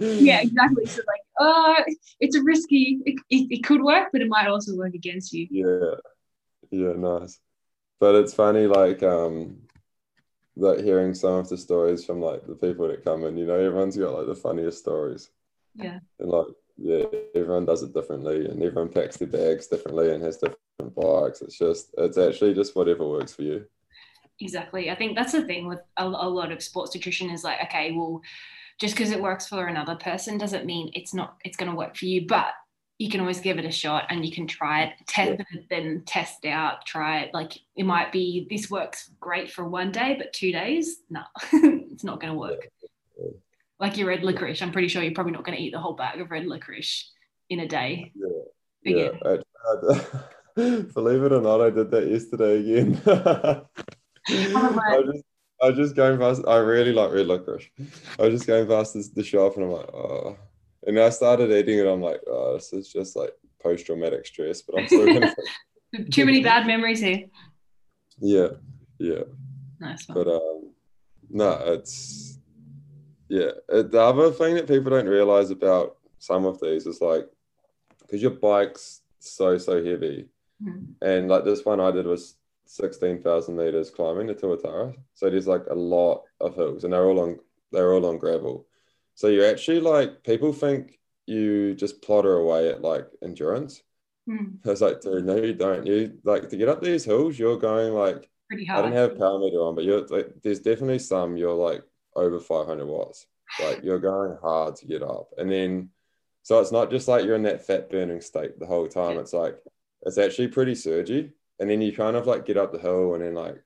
yeah, 0.00 0.42
exactly. 0.42 0.86
So 0.86 1.02
like, 1.06 1.22
uh, 1.40 1.82
it's 2.20 2.36
a 2.36 2.42
risky. 2.42 3.00
It, 3.04 3.20
it, 3.30 3.58
it 3.58 3.64
could 3.64 3.82
work, 3.82 4.08
but 4.12 4.20
it 4.20 4.28
might 4.28 4.46
also 4.46 4.76
work 4.76 4.94
against 4.94 5.32
you. 5.32 5.48
Yeah, 5.50 5.94
yeah, 6.70 6.92
nice. 6.92 7.40
But 7.98 8.14
it's 8.16 8.34
funny, 8.34 8.66
like, 8.66 9.02
um, 9.02 9.62
like 10.56 10.80
hearing 10.80 11.14
some 11.14 11.34
of 11.34 11.48
the 11.48 11.56
stories 11.56 12.04
from 12.04 12.20
like 12.20 12.46
the 12.46 12.54
people 12.54 12.88
that 12.88 13.04
come 13.04 13.24
in. 13.24 13.36
You 13.36 13.46
know, 13.46 13.58
everyone's 13.58 13.96
got 13.96 14.14
like 14.14 14.26
the 14.26 14.34
funniest 14.34 14.78
stories. 14.78 15.30
Yeah. 15.74 15.98
And 16.20 16.30
like 16.30 16.46
yeah, 16.78 17.04
everyone 17.34 17.64
does 17.64 17.82
it 17.82 17.94
differently, 17.94 18.46
and 18.46 18.62
everyone 18.62 18.92
packs 18.92 19.16
their 19.16 19.28
bags 19.28 19.66
differently 19.66 20.12
and 20.12 20.22
has 20.22 20.36
different 20.36 20.58
bikes. 20.78 21.42
It's 21.42 21.58
just, 21.58 21.94
it's 21.98 22.18
actually 22.18 22.54
just 22.54 22.76
whatever 22.76 23.06
works 23.06 23.34
for 23.34 23.42
you. 23.42 23.64
Exactly. 24.40 24.90
I 24.90 24.94
think 24.94 25.16
that's 25.16 25.32
the 25.32 25.42
thing 25.42 25.68
with 25.68 25.80
a, 25.96 26.04
a 26.04 26.28
lot 26.28 26.52
of 26.52 26.62
sports 26.62 26.94
nutrition 26.94 27.30
is 27.30 27.44
like, 27.44 27.62
okay, 27.64 27.92
well, 27.92 28.20
just 28.80 28.94
because 28.96 29.12
it 29.12 29.22
works 29.22 29.46
for 29.46 29.66
another 29.66 29.94
person 29.94 30.38
doesn't 30.38 30.66
mean 30.66 30.90
it's 30.94 31.14
not 31.14 31.36
it's 31.44 31.56
going 31.56 31.70
to 31.70 31.76
work 31.76 31.96
for 31.96 32.06
you. 32.06 32.26
But 32.26 32.48
you 32.98 33.08
can 33.08 33.20
always 33.20 33.40
give 33.40 33.58
it 33.58 33.64
a 33.64 33.70
shot 33.70 34.04
and 34.10 34.24
you 34.24 34.32
can 34.32 34.46
try 34.46 34.84
it, 34.84 34.92
test 35.06 35.32
yeah. 35.32 35.58
it, 35.58 35.66
then 35.70 36.02
test 36.06 36.44
out, 36.44 36.84
try 36.86 37.20
it. 37.20 37.34
Like 37.34 37.52
it 37.76 37.84
might 37.84 38.12
be 38.12 38.46
this 38.50 38.70
works 38.70 39.10
great 39.20 39.50
for 39.50 39.68
one 39.68 39.92
day, 39.92 40.14
but 40.18 40.32
two 40.32 40.52
days, 40.52 40.98
no, 41.10 41.22
it's 41.52 42.04
not 42.04 42.20
going 42.20 42.32
to 42.32 42.38
work. 42.38 42.68
Yeah. 43.18 43.30
Like 43.78 43.96
your 43.96 44.08
red 44.08 44.22
licorice, 44.22 44.62
I'm 44.62 44.72
pretty 44.72 44.88
sure 44.88 45.02
you're 45.02 45.14
probably 45.14 45.32
not 45.32 45.44
going 45.44 45.56
to 45.56 45.62
eat 45.62 45.72
the 45.72 45.80
whole 45.80 45.94
bag 45.94 46.20
of 46.20 46.30
red 46.30 46.46
licorice 46.46 47.10
in 47.50 47.60
a 47.60 47.68
day. 47.68 48.12
Yeah. 48.14 48.92
Again. 48.92 49.18
yeah. 49.24 50.00
believe 50.54 51.22
it 51.22 51.32
or 51.32 51.40
not, 51.40 51.60
I 51.60 51.70
did 51.70 51.90
that 51.90 52.08
yesterday 52.08 52.60
again. 52.60 53.00
I 54.26 55.02
just, 55.12 55.24
I 55.62 55.68
was 55.68 55.76
just 55.76 55.96
going 55.96 56.18
past. 56.18 56.42
I 56.46 56.56
really 56.56 56.92
like 56.92 57.12
red 57.12 57.26
licorice. 57.26 57.68
I 58.18 58.22
was 58.22 58.34
just 58.34 58.46
going 58.46 58.66
past 58.66 58.94
this, 58.94 59.08
the 59.08 59.22
shop, 59.22 59.56
and 59.56 59.64
I'm 59.64 59.70
like, 59.72 59.92
oh. 59.94 60.36
And 60.86 60.98
I 60.98 61.10
started 61.10 61.50
eating 61.50 61.78
it. 61.78 61.86
I'm 61.86 62.02
like, 62.02 62.20
oh, 62.26 62.54
this 62.54 62.72
is 62.72 62.92
just 62.92 63.14
like 63.14 63.30
post 63.62 63.86
traumatic 63.86 64.26
stress. 64.26 64.62
But 64.62 64.80
I'm 64.80 64.86
still 64.86 65.06
gonna. 65.06 65.34
Too 66.10 66.24
many 66.24 66.42
bad 66.42 66.66
memories 66.66 67.00
here. 67.00 67.26
Yeah, 68.18 68.48
yeah. 68.98 69.24
Nice 69.78 70.08
one. 70.08 70.18
But 70.18 70.30
um, 70.30 70.70
no, 71.28 71.50
it's 71.66 72.38
yeah. 73.28 73.50
The 73.68 74.00
other 74.00 74.30
thing 74.30 74.54
that 74.54 74.66
people 74.66 74.90
don't 74.90 75.06
realize 75.06 75.50
about 75.50 75.98
some 76.18 76.46
of 76.46 76.60
these 76.60 76.86
is 76.86 77.00
like, 77.00 77.28
because 78.00 78.22
your 78.22 78.30
bike's 78.32 79.02
so 79.18 79.58
so 79.58 79.84
heavy, 79.84 80.28
mm-hmm. 80.62 81.04
and 81.04 81.28
like 81.28 81.44
this 81.44 81.64
one 81.64 81.80
I 81.80 81.90
did 81.90 82.06
was 82.06 82.36
16,000 82.66 83.56
meters 83.56 83.90
climbing 83.90 84.28
the 84.28 84.34
Tuatara. 84.34 84.94
So 85.14 85.28
there's 85.28 85.46
like 85.46 85.66
a 85.70 85.74
lot 85.74 86.22
of 86.40 86.54
hills 86.54 86.84
and 86.84 86.92
they're 86.92 87.04
all 87.04 87.20
on 87.20 87.38
they're 87.70 87.92
all 87.92 88.06
on 88.06 88.18
gravel. 88.18 88.66
So 89.14 89.28
you 89.28 89.44
actually 89.44 89.80
like 89.80 90.22
people 90.24 90.52
think 90.52 90.98
you 91.26 91.74
just 91.74 92.02
plotter 92.02 92.36
away 92.36 92.68
at 92.68 92.82
like 92.82 93.06
endurance. 93.22 93.82
Mm. 94.28 94.58
I 94.64 94.70
was 94.70 94.80
like, 94.80 95.00
dude, 95.00 95.24
no, 95.24 95.36
you 95.36 95.54
don't. 95.54 95.86
You 95.86 96.18
like 96.24 96.48
to 96.48 96.56
get 96.56 96.68
up 96.68 96.80
these 96.80 97.04
hills, 97.04 97.38
you're 97.38 97.58
going 97.58 97.92
like 97.92 98.28
pretty 98.48 98.64
hard. 98.64 98.84
I 98.84 98.88
don't 98.88 98.96
have 98.96 99.18
power 99.18 99.38
meter 99.38 99.58
on, 99.58 99.74
but 99.74 99.84
you're 99.84 100.06
like 100.06 100.32
there's 100.42 100.60
definitely 100.60 101.00
some 101.00 101.36
you're 101.36 101.54
like 101.54 101.82
over 102.14 102.40
500 102.40 102.86
watts. 102.86 103.26
Like 103.60 103.82
you're 103.82 103.98
going 103.98 104.36
hard 104.40 104.76
to 104.76 104.86
get 104.86 105.02
up. 105.02 105.28
And 105.36 105.50
then 105.50 105.90
so 106.42 106.60
it's 106.60 106.72
not 106.72 106.90
just 106.90 107.06
like 107.06 107.24
you're 107.24 107.36
in 107.36 107.42
that 107.42 107.66
fat 107.66 107.90
burning 107.90 108.20
state 108.20 108.58
the 108.58 108.66
whole 108.66 108.88
time. 108.88 109.18
It's 109.18 109.32
like 109.32 109.58
it's 110.02 110.18
actually 110.18 110.48
pretty 110.48 110.74
surgy 110.74 111.32
and 111.62 111.70
then 111.70 111.80
you 111.80 111.92
kind 111.92 112.16
of 112.16 112.26
like 112.26 112.44
get 112.44 112.56
up 112.56 112.72
the 112.72 112.78
hill 112.78 113.14
and 113.14 113.22
then 113.22 113.34
like 113.34 113.62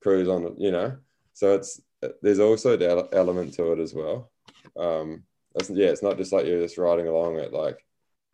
cruise 0.00 0.28
on, 0.28 0.54
you 0.58 0.70
know. 0.70 0.96
So 1.32 1.54
it's 1.54 1.80
there's 2.22 2.38
also 2.38 2.76
that 2.76 3.08
element 3.12 3.54
to 3.54 3.72
it 3.72 3.80
as 3.80 3.92
well. 3.92 4.30
Um, 4.76 5.24
it's, 5.56 5.68
yeah, 5.70 5.88
it's 5.88 6.02
not 6.02 6.18
just 6.18 6.32
like 6.32 6.46
you're 6.46 6.62
just 6.62 6.78
riding 6.78 7.08
along 7.08 7.38
at 7.38 7.52
like 7.52 7.84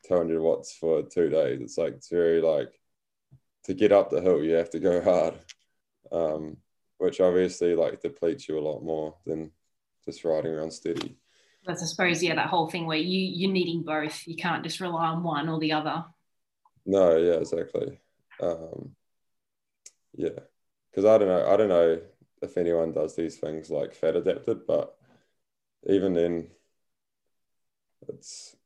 200 0.06 0.40
watts 0.40 0.74
for 0.74 1.02
two 1.02 1.30
days. 1.30 1.60
It's 1.62 1.78
like 1.78 1.94
it's 1.94 2.10
very 2.10 2.42
like 2.42 2.72
to 3.64 3.74
get 3.74 3.92
up 3.92 4.10
the 4.10 4.20
hill, 4.20 4.42
you 4.42 4.52
have 4.52 4.70
to 4.70 4.78
go 4.78 5.02
hard, 5.02 5.34
um, 6.12 6.58
which 6.98 7.20
obviously 7.20 7.74
like 7.74 8.02
depletes 8.02 8.46
you 8.46 8.58
a 8.58 8.60
lot 8.60 8.82
more 8.82 9.16
than 9.24 9.50
just 10.04 10.22
riding 10.22 10.52
around 10.52 10.70
steady. 10.70 11.16
That's 11.66 11.82
I 11.82 11.86
suppose 11.86 12.22
yeah 12.22 12.34
that 12.34 12.48
whole 12.48 12.68
thing 12.68 12.86
where 12.86 12.98
you 12.98 13.20
you're 13.20 13.52
needing 13.52 13.84
both. 13.84 14.26
You 14.26 14.36
can't 14.36 14.64
just 14.64 14.80
rely 14.80 15.06
on 15.06 15.22
one 15.22 15.48
or 15.48 15.58
the 15.58 15.72
other. 15.72 16.04
No, 16.88 17.18
yeah, 17.18 17.34
exactly. 17.34 18.00
Um, 18.40 18.92
yeah, 20.16 20.40
because 20.90 21.04
I 21.04 21.18
don't 21.18 21.28
know. 21.28 21.46
I 21.46 21.56
don't 21.58 21.68
know 21.68 22.00
if 22.40 22.56
anyone 22.56 22.92
does 22.92 23.14
these 23.14 23.36
things 23.36 23.68
like 23.68 23.94
fat 23.94 24.16
adapted, 24.16 24.66
but 24.66 24.96
even 25.86 26.14
then, 26.14 26.48
it's. 28.08 28.56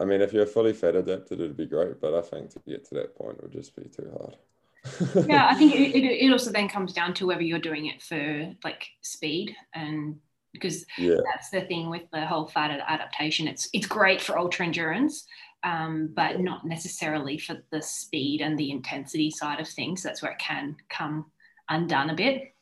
I 0.00 0.04
mean, 0.04 0.20
if 0.20 0.32
you're 0.32 0.46
fully 0.46 0.72
fat 0.72 0.96
adapted, 0.96 1.40
it'd 1.40 1.56
be 1.56 1.66
great, 1.66 2.00
but 2.00 2.12
I 2.12 2.22
think 2.22 2.50
to 2.50 2.60
get 2.66 2.86
to 2.86 2.94
that 2.96 3.14
point 3.14 3.40
would 3.40 3.52
just 3.52 3.76
be 3.76 3.84
too 3.88 4.10
hard. 4.18 5.26
yeah, 5.28 5.46
I 5.48 5.54
think 5.54 5.74
it, 5.74 5.94
it, 5.94 6.04
it 6.04 6.32
also 6.32 6.50
then 6.50 6.68
comes 6.68 6.92
down 6.92 7.14
to 7.14 7.26
whether 7.26 7.42
you're 7.42 7.58
doing 7.60 7.86
it 7.86 8.02
for 8.02 8.52
like 8.64 8.88
speed 9.02 9.54
and 9.74 10.16
because 10.52 10.84
yeah. 10.98 11.16
that's 11.30 11.50
the 11.50 11.60
thing 11.60 11.90
with 11.90 12.02
the 12.12 12.26
whole 12.26 12.46
fat 12.46 12.70
adaptation. 12.88 13.46
It's 13.46 13.68
it's 13.72 13.86
great 13.86 14.20
for 14.20 14.38
ultra 14.38 14.66
endurance, 14.66 15.26
um, 15.62 16.10
but 16.14 16.40
not 16.40 16.66
necessarily 16.66 17.38
for 17.38 17.56
the 17.70 17.82
speed 17.82 18.40
and 18.40 18.58
the 18.58 18.70
intensity 18.70 19.30
side 19.30 19.60
of 19.60 19.68
things. 19.68 20.02
That's 20.02 20.22
where 20.22 20.32
it 20.32 20.38
can 20.38 20.76
come 20.88 21.26
undone 21.68 22.10
a 22.10 22.14
bit. 22.14 22.54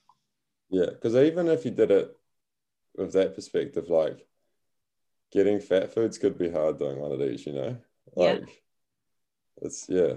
Yeah, 0.70 0.86
because 0.90 1.14
even 1.14 1.48
if 1.48 1.64
you 1.64 1.70
did 1.70 1.90
it 1.90 2.14
with 2.96 3.12
that 3.12 3.34
perspective, 3.34 3.88
like 3.88 4.26
getting 5.32 5.60
fat 5.60 5.94
foods 5.94 6.18
could 6.18 6.36
be 6.38 6.50
hard 6.50 6.78
doing 6.78 6.98
one 6.98 7.12
of 7.12 7.18
these, 7.18 7.46
you 7.46 7.52
know? 7.52 7.76
Like 8.14 8.40
yeah. 8.40 8.46
it's 9.62 9.86
yeah. 9.88 10.14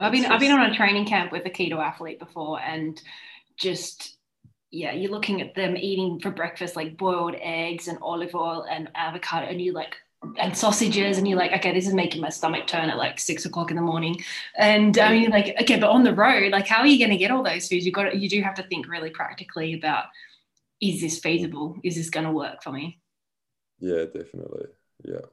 I've 0.00 0.12
been 0.12 0.22
just... 0.22 0.32
I've 0.32 0.40
been 0.40 0.52
on 0.52 0.70
a 0.70 0.74
training 0.74 1.06
camp 1.06 1.32
with 1.32 1.46
a 1.46 1.50
keto 1.50 1.78
athlete 1.78 2.18
before 2.18 2.60
and 2.60 3.00
just 3.56 4.18
yeah, 4.70 4.92
you're 4.92 5.10
looking 5.10 5.40
at 5.40 5.54
them 5.54 5.76
eating 5.76 6.20
for 6.20 6.30
breakfast 6.30 6.76
like 6.76 6.96
boiled 6.96 7.34
eggs 7.40 7.88
and 7.88 7.98
olive 8.02 8.34
oil 8.34 8.66
and 8.70 8.90
avocado, 8.94 9.46
and 9.46 9.60
you're 9.60 9.74
like 9.74 9.96
and 10.36 10.56
sausages 10.56 11.16
and 11.16 11.28
you're 11.28 11.38
like 11.38 11.52
okay 11.52 11.72
this 11.72 11.86
is 11.86 11.94
making 11.94 12.20
my 12.20 12.28
stomach 12.28 12.66
turn 12.66 12.90
at 12.90 12.96
like 12.96 13.20
six 13.20 13.44
o'clock 13.44 13.70
in 13.70 13.76
the 13.76 13.82
morning. 13.82 14.20
And 14.56 14.98
um, 14.98 15.14
you're 15.14 15.30
like 15.30 15.56
okay 15.62 15.78
but 15.78 15.90
on 15.90 16.02
the 16.02 16.14
road 16.14 16.52
like 16.52 16.66
how 16.66 16.80
are 16.80 16.86
you 16.86 16.98
going 16.98 17.10
to 17.10 17.16
get 17.16 17.30
all 17.30 17.42
those 17.42 17.68
foods? 17.68 17.86
You 17.86 17.92
got 17.92 18.16
you 18.16 18.28
do 18.28 18.42
have 18.42 18.54
to 18.54 18.64
think 18.64 18.88
really 18.88 19.10
practically 19.10 19.74
about 19.74 20.06
is 20.80 21.00
this 21.00 21.18
feasible? 21.18 21.76
Is 21.82 21.96
this 21.96 22.10
going 22.10 22.26
to 22.26 22.32
work 22.32 22.62
for 22.62 22.72
me? 22.72 23.00
Yeah 23.78 24.04
definitely. 24.04 24.66
Yeah. 25.04 25.26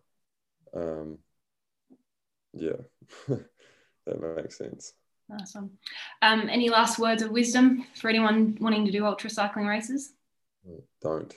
Um 0.75 1.17
yeah. 2.53 2.77
That 4.05 4.35
makes 4.35 4.59
sense. 4.59 4.93
Awesome. 5.31 5.71
Um 6.21 6.47
any 6.47 6.69
last 6.69 6.99
words 6.99 7.23
of 7.23 7.31
wisdom 7.31 7.87
for 7.95 8.07
anyone 8.07 8.55
wanting 8.61 8.85
to 8.85 8.91
do 8.91 9.03
ultra 9.03 9.31
cycling 9.31 9.65
races? 9.65 10.13
Don't. 11.01 11.33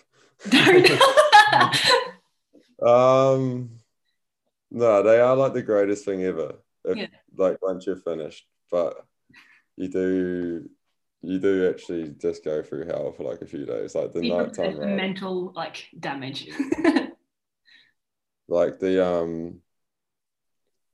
Don't 0.50 0.86
Um, 2.82 3.70
no, 4.70 5.02
they 5.02 5.20
are 5.20 5.36
like 5.36 5.54
the 5.54 5.62
greatest 5.62 6.04
thing 6.04 6.22
ever. 6.24 6.54
If, 6.84 6.96
yeah. 6.96 7.06
Like 7.36 7.60
once 7.62 7.86
you're 7.86 7.96
finished, 7.96 8.46
but 8.70 9.04
you 9.76 9.88
do 9.88 10.68
you 11.22 11.38
do 11.38 11.68
actually 11.68 12.14
just 12.20 12.44
go 12.44 12.62
through 12.62 12.86
hell 12.86 13.12
for 13.12 13.24
like 13.24 13.42
a 13.42 13.46
few 13.46 13.66
days, 13.66 13.94
like 13.94 14.12
the 14.12 14.22
nighttime 14.22 14.78
ride. 14.78 14.96
mental 14.96 15.52
like 15.54 15.88
damage. 15.98 16.48
like 18.48 18.78
the 18.78 19.04
um, 19.04 19.60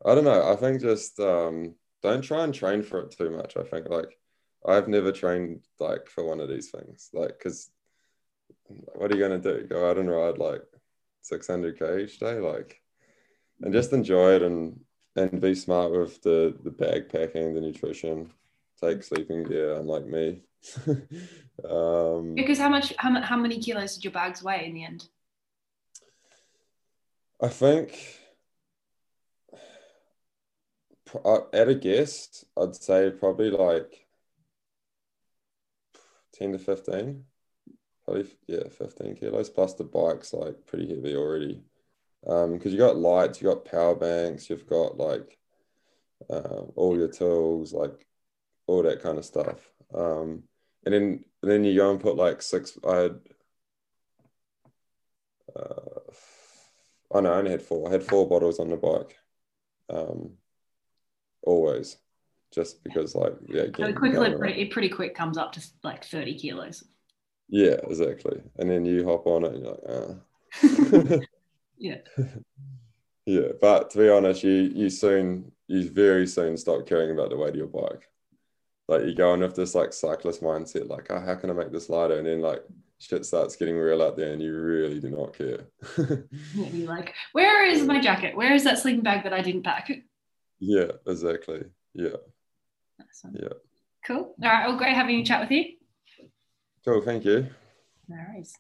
I 0.05 0.15
don't 0.15 0.25
know. 0.25 0.51
I 0.51 0.57
think 0.57 0.81
just 0.81 1.21
um, 1.21 1.75
don't 2.03 2.23
try 2.23 2.45
and 2.45 2.55
train 2.55 2.83
for 2.83 3.01
it 3.01 3.11
too 3.11 3.31
much. 3.31 3.57
I 3.57 3.63
think 3.63 3.89
like 3.89 4.19
I've 4.67 4.89
never 4.89 5.13
trained 5.13 5.61
like 5.79 6.09
for 6.09 6.25
one 6.25 6.41
of 6.41 6.49
these 6.49 6.71
things, 6.71 7.11
like 7.13 7.39
because 7.39 7.71
what 8.67 9.11
are 9.11 9.15
you 9.15 9.23
gonna 9.23 9.39
do? 9.39 9.67
Go 9.69 9.91
out 9.91 9.99
and 9.99 10.11
ride 10.11 10.39
like 10.39 10.63
600k 11.31 12.05
each 12.05 12.19
day 12.19 12.39
like 12.39 12.81
and 13.63 13.73
just 13.73 13.93
enjoy 13.93 14.33
it 14.33 14.43
and 14.43 14.81
and 15.17 15.41
be 15.41 15.55
smart 15.55 15.93
with 15.93 16.23
the 16.23 16.57
the 16.65 16.71
bag 16.71 17.09
packing 17.09 17.55
the 17.55 17.61
nutrition 17.61 18.31
take 18.81 19.03
sleeping 19.03 19.45
gear 19.45 19.75
unlike 19.75 20.07
me. 20.07 20.43
Um 21.71 22.35
because 22.35 22.59
how 22.59 22.69
much 22.69 22.93
how, 22.99 23.21
how 23.23 23.37
many 23.37 23.61
kilos 23.61 23.95
did 23.95 24.03
your 24.03 24.13
bags 24.13 24.43
weigh 24.43 24.67
in 24.67 24.75
the 24.75 24.85
end? 24.85 25.09
I 27.41 27.47
think 27.49 27.97
at 31.53 31.69
a 31.69 31.75
guess 31.75 32.45
i'd 32.57 32.75
say 32.75 33.11
probably 33.11 33.51
like 33.51 34.07
10 36.33 36.53
to 36.53 36.59
15 36.59 37.25
probably 38.05 38.27
yeah, 38.47 38.69
15 38.69 39.17
kilos 39.17 39.49
plus 39.49 39.75
the 39.75 39.85
bike's 39.85 40.33
like 40.33 40.67
pretty 40.67 40.89
heavy 40.89 41.17
already. 41.17 41.63
Um, 42.27 42.55
because 42.55 42.73
you 42.73 42.79
got 42.79 42.97
lights, 42.97 43.41
you 43.41 43.49
got 43.49 43.65
power 43.65 43.95
banks, 43.95 44.49
you've 44.49 44.67
got 44.67 44.97
like 44.97 45.39
uh, 46.31 46.63
all 46.77 46.97
your 46.97 47.09
tools, 47.09 47.73
like 47.73 48.07
all 48.67 48.83
that 48.83 49.03
kind 49.03 49.19
of 49.19 49.25
stuff. 49.25 49.71
Um, 49.95 50.45
and 50.85 50.95
then 50.95 51.25
and 51.43 51.51
then 51.51 51.65
you 51.65 51.77
go 51.77 51.91
and 51.91 52.01
put 52.01 52.17
like 52.17 52.43
six. 52.43 52.79
I 52.87 52.97
had, 52.97 53.21
uh, 55.55 56.01
oh 57.11 57.21
no, 57.21 57.33
I 57.33 57.37
only 57.37 57.51
had 57.51 57.63
four. 57.63 57.89
I 57.89 57.93
had 57.93 58.05
four 58.05 58.29
bottles 58.29 58.59
on 58.59 58.71
the 58.71 58.77
bike. 58.77 59.17
Um, 59.91 60.33
always, 61.43 61.99
just 62.53 62.83
because 62.85 63.15
like 63.15 63.35
yeah. 63.49 63.65
So 63.77 63.93
quickly, 63.93 64.35
pretty, 64.35 64.63
it 64.63 64.71
pretty 64.71 64.89
quick 64.89 65.15
comes 65.15 65.39
up 65.39 65.53
to 65.53 65.67
like 65.83 66.05
thirty 66.05 66.39
kilos. 66.39 66.85
Yeah, 67.49 67.77
exactly. 67.89 68.41
And 68.59 68.71
then 68.71 68.85
you 68.85 69.05
hop 69.05 69.27
on 69.27 69.45
it 69.45 69.55
and 69.55 69.65
you're 69.65 69.73
like, 69.73 71.19
ah. 71.19 71.19
yeah. 71.79 71.99
yeah, 73.27 73.49
but 73.61 73.91
to 73.91 73.99
be 73.99 74.09
honest, 74.09 74.43
you 74.43 74.73
you 74.75 74.91
soon 74.91 75.53
you 75.67 75.91
very 75.91 76.27
soon 76.27 76.57
stop 76.57 76.87
caring 76.87 77.11
about 77.11 77.31
the 77.31 77.37
weight 77.37 77.51
of 77.51 77.57
your 77.57 77.67
bike. 77.67 78.09
Like 78.87 79.05
you 79.05 79.15
go 79.15 79.33
in 79.35 79.41
with 79.41 79.55
this 79.55 79.75
like 79.75 79.93
cyclist 79.93 80.43
mindset, 80.43 80.89
like, 80.89 81.07
oh, 81.11 81.21
how 81.21 81.35
can 81.35 81.51
I 81.51 81.55
make 81.55 81.73
this 81.73 81.89
lighter? 81.89 82.19
And 82.19 82.27
then 82.27 82.41
like 82.41 82.63
shit 82.99 83.25
starts 83.25 83.57
getting 83.57 83.77
real 83.77 84.03
out 84.03 84.17
there 84.17 84.33
and 84.33 84.43
you 84.43 84.55
really 84.55 85.01
do 85.01 85.11
not 85.11 85.37
care. 85.37 85.67
yeah, 85.99 86.69
you're 86.69 86.89
like, 86.89 87.15
where 87.33 87.67
is 87.67 87.83
my 87.83 88.01
jacket? 88.01 88.37
Where 88.37 88.53
is 88.53 88.65
that 88.65 88.79
sleeping 88.79 89.03
bag 89.03 89.25
that 89.25 89.33
I 89.33 89.41
didn't 89.41 89.63
pack? 89.63 89.91
Yeah, 90.59 90.93
exactly. 91.07 91.63
Yeah. 91.95 92.17
Awesome. 93.01 93.37
Yeah. 93.41 93.55
Cool. 94.07 94.35
All 94.43 94.51
right. 94.51 94.69
Well, 94.69 94.77
great 94.77 94.95
having 94.95 95.21
a 95.21 95.25
chat 95.25 95.41
with 95.41 95.51
you. 95.51 95.65
Cool. 96.85 97.01
Thank 97.01 97.25
you. 97.25 97.47
No 98.09 98.17
worries. 98.17 98.53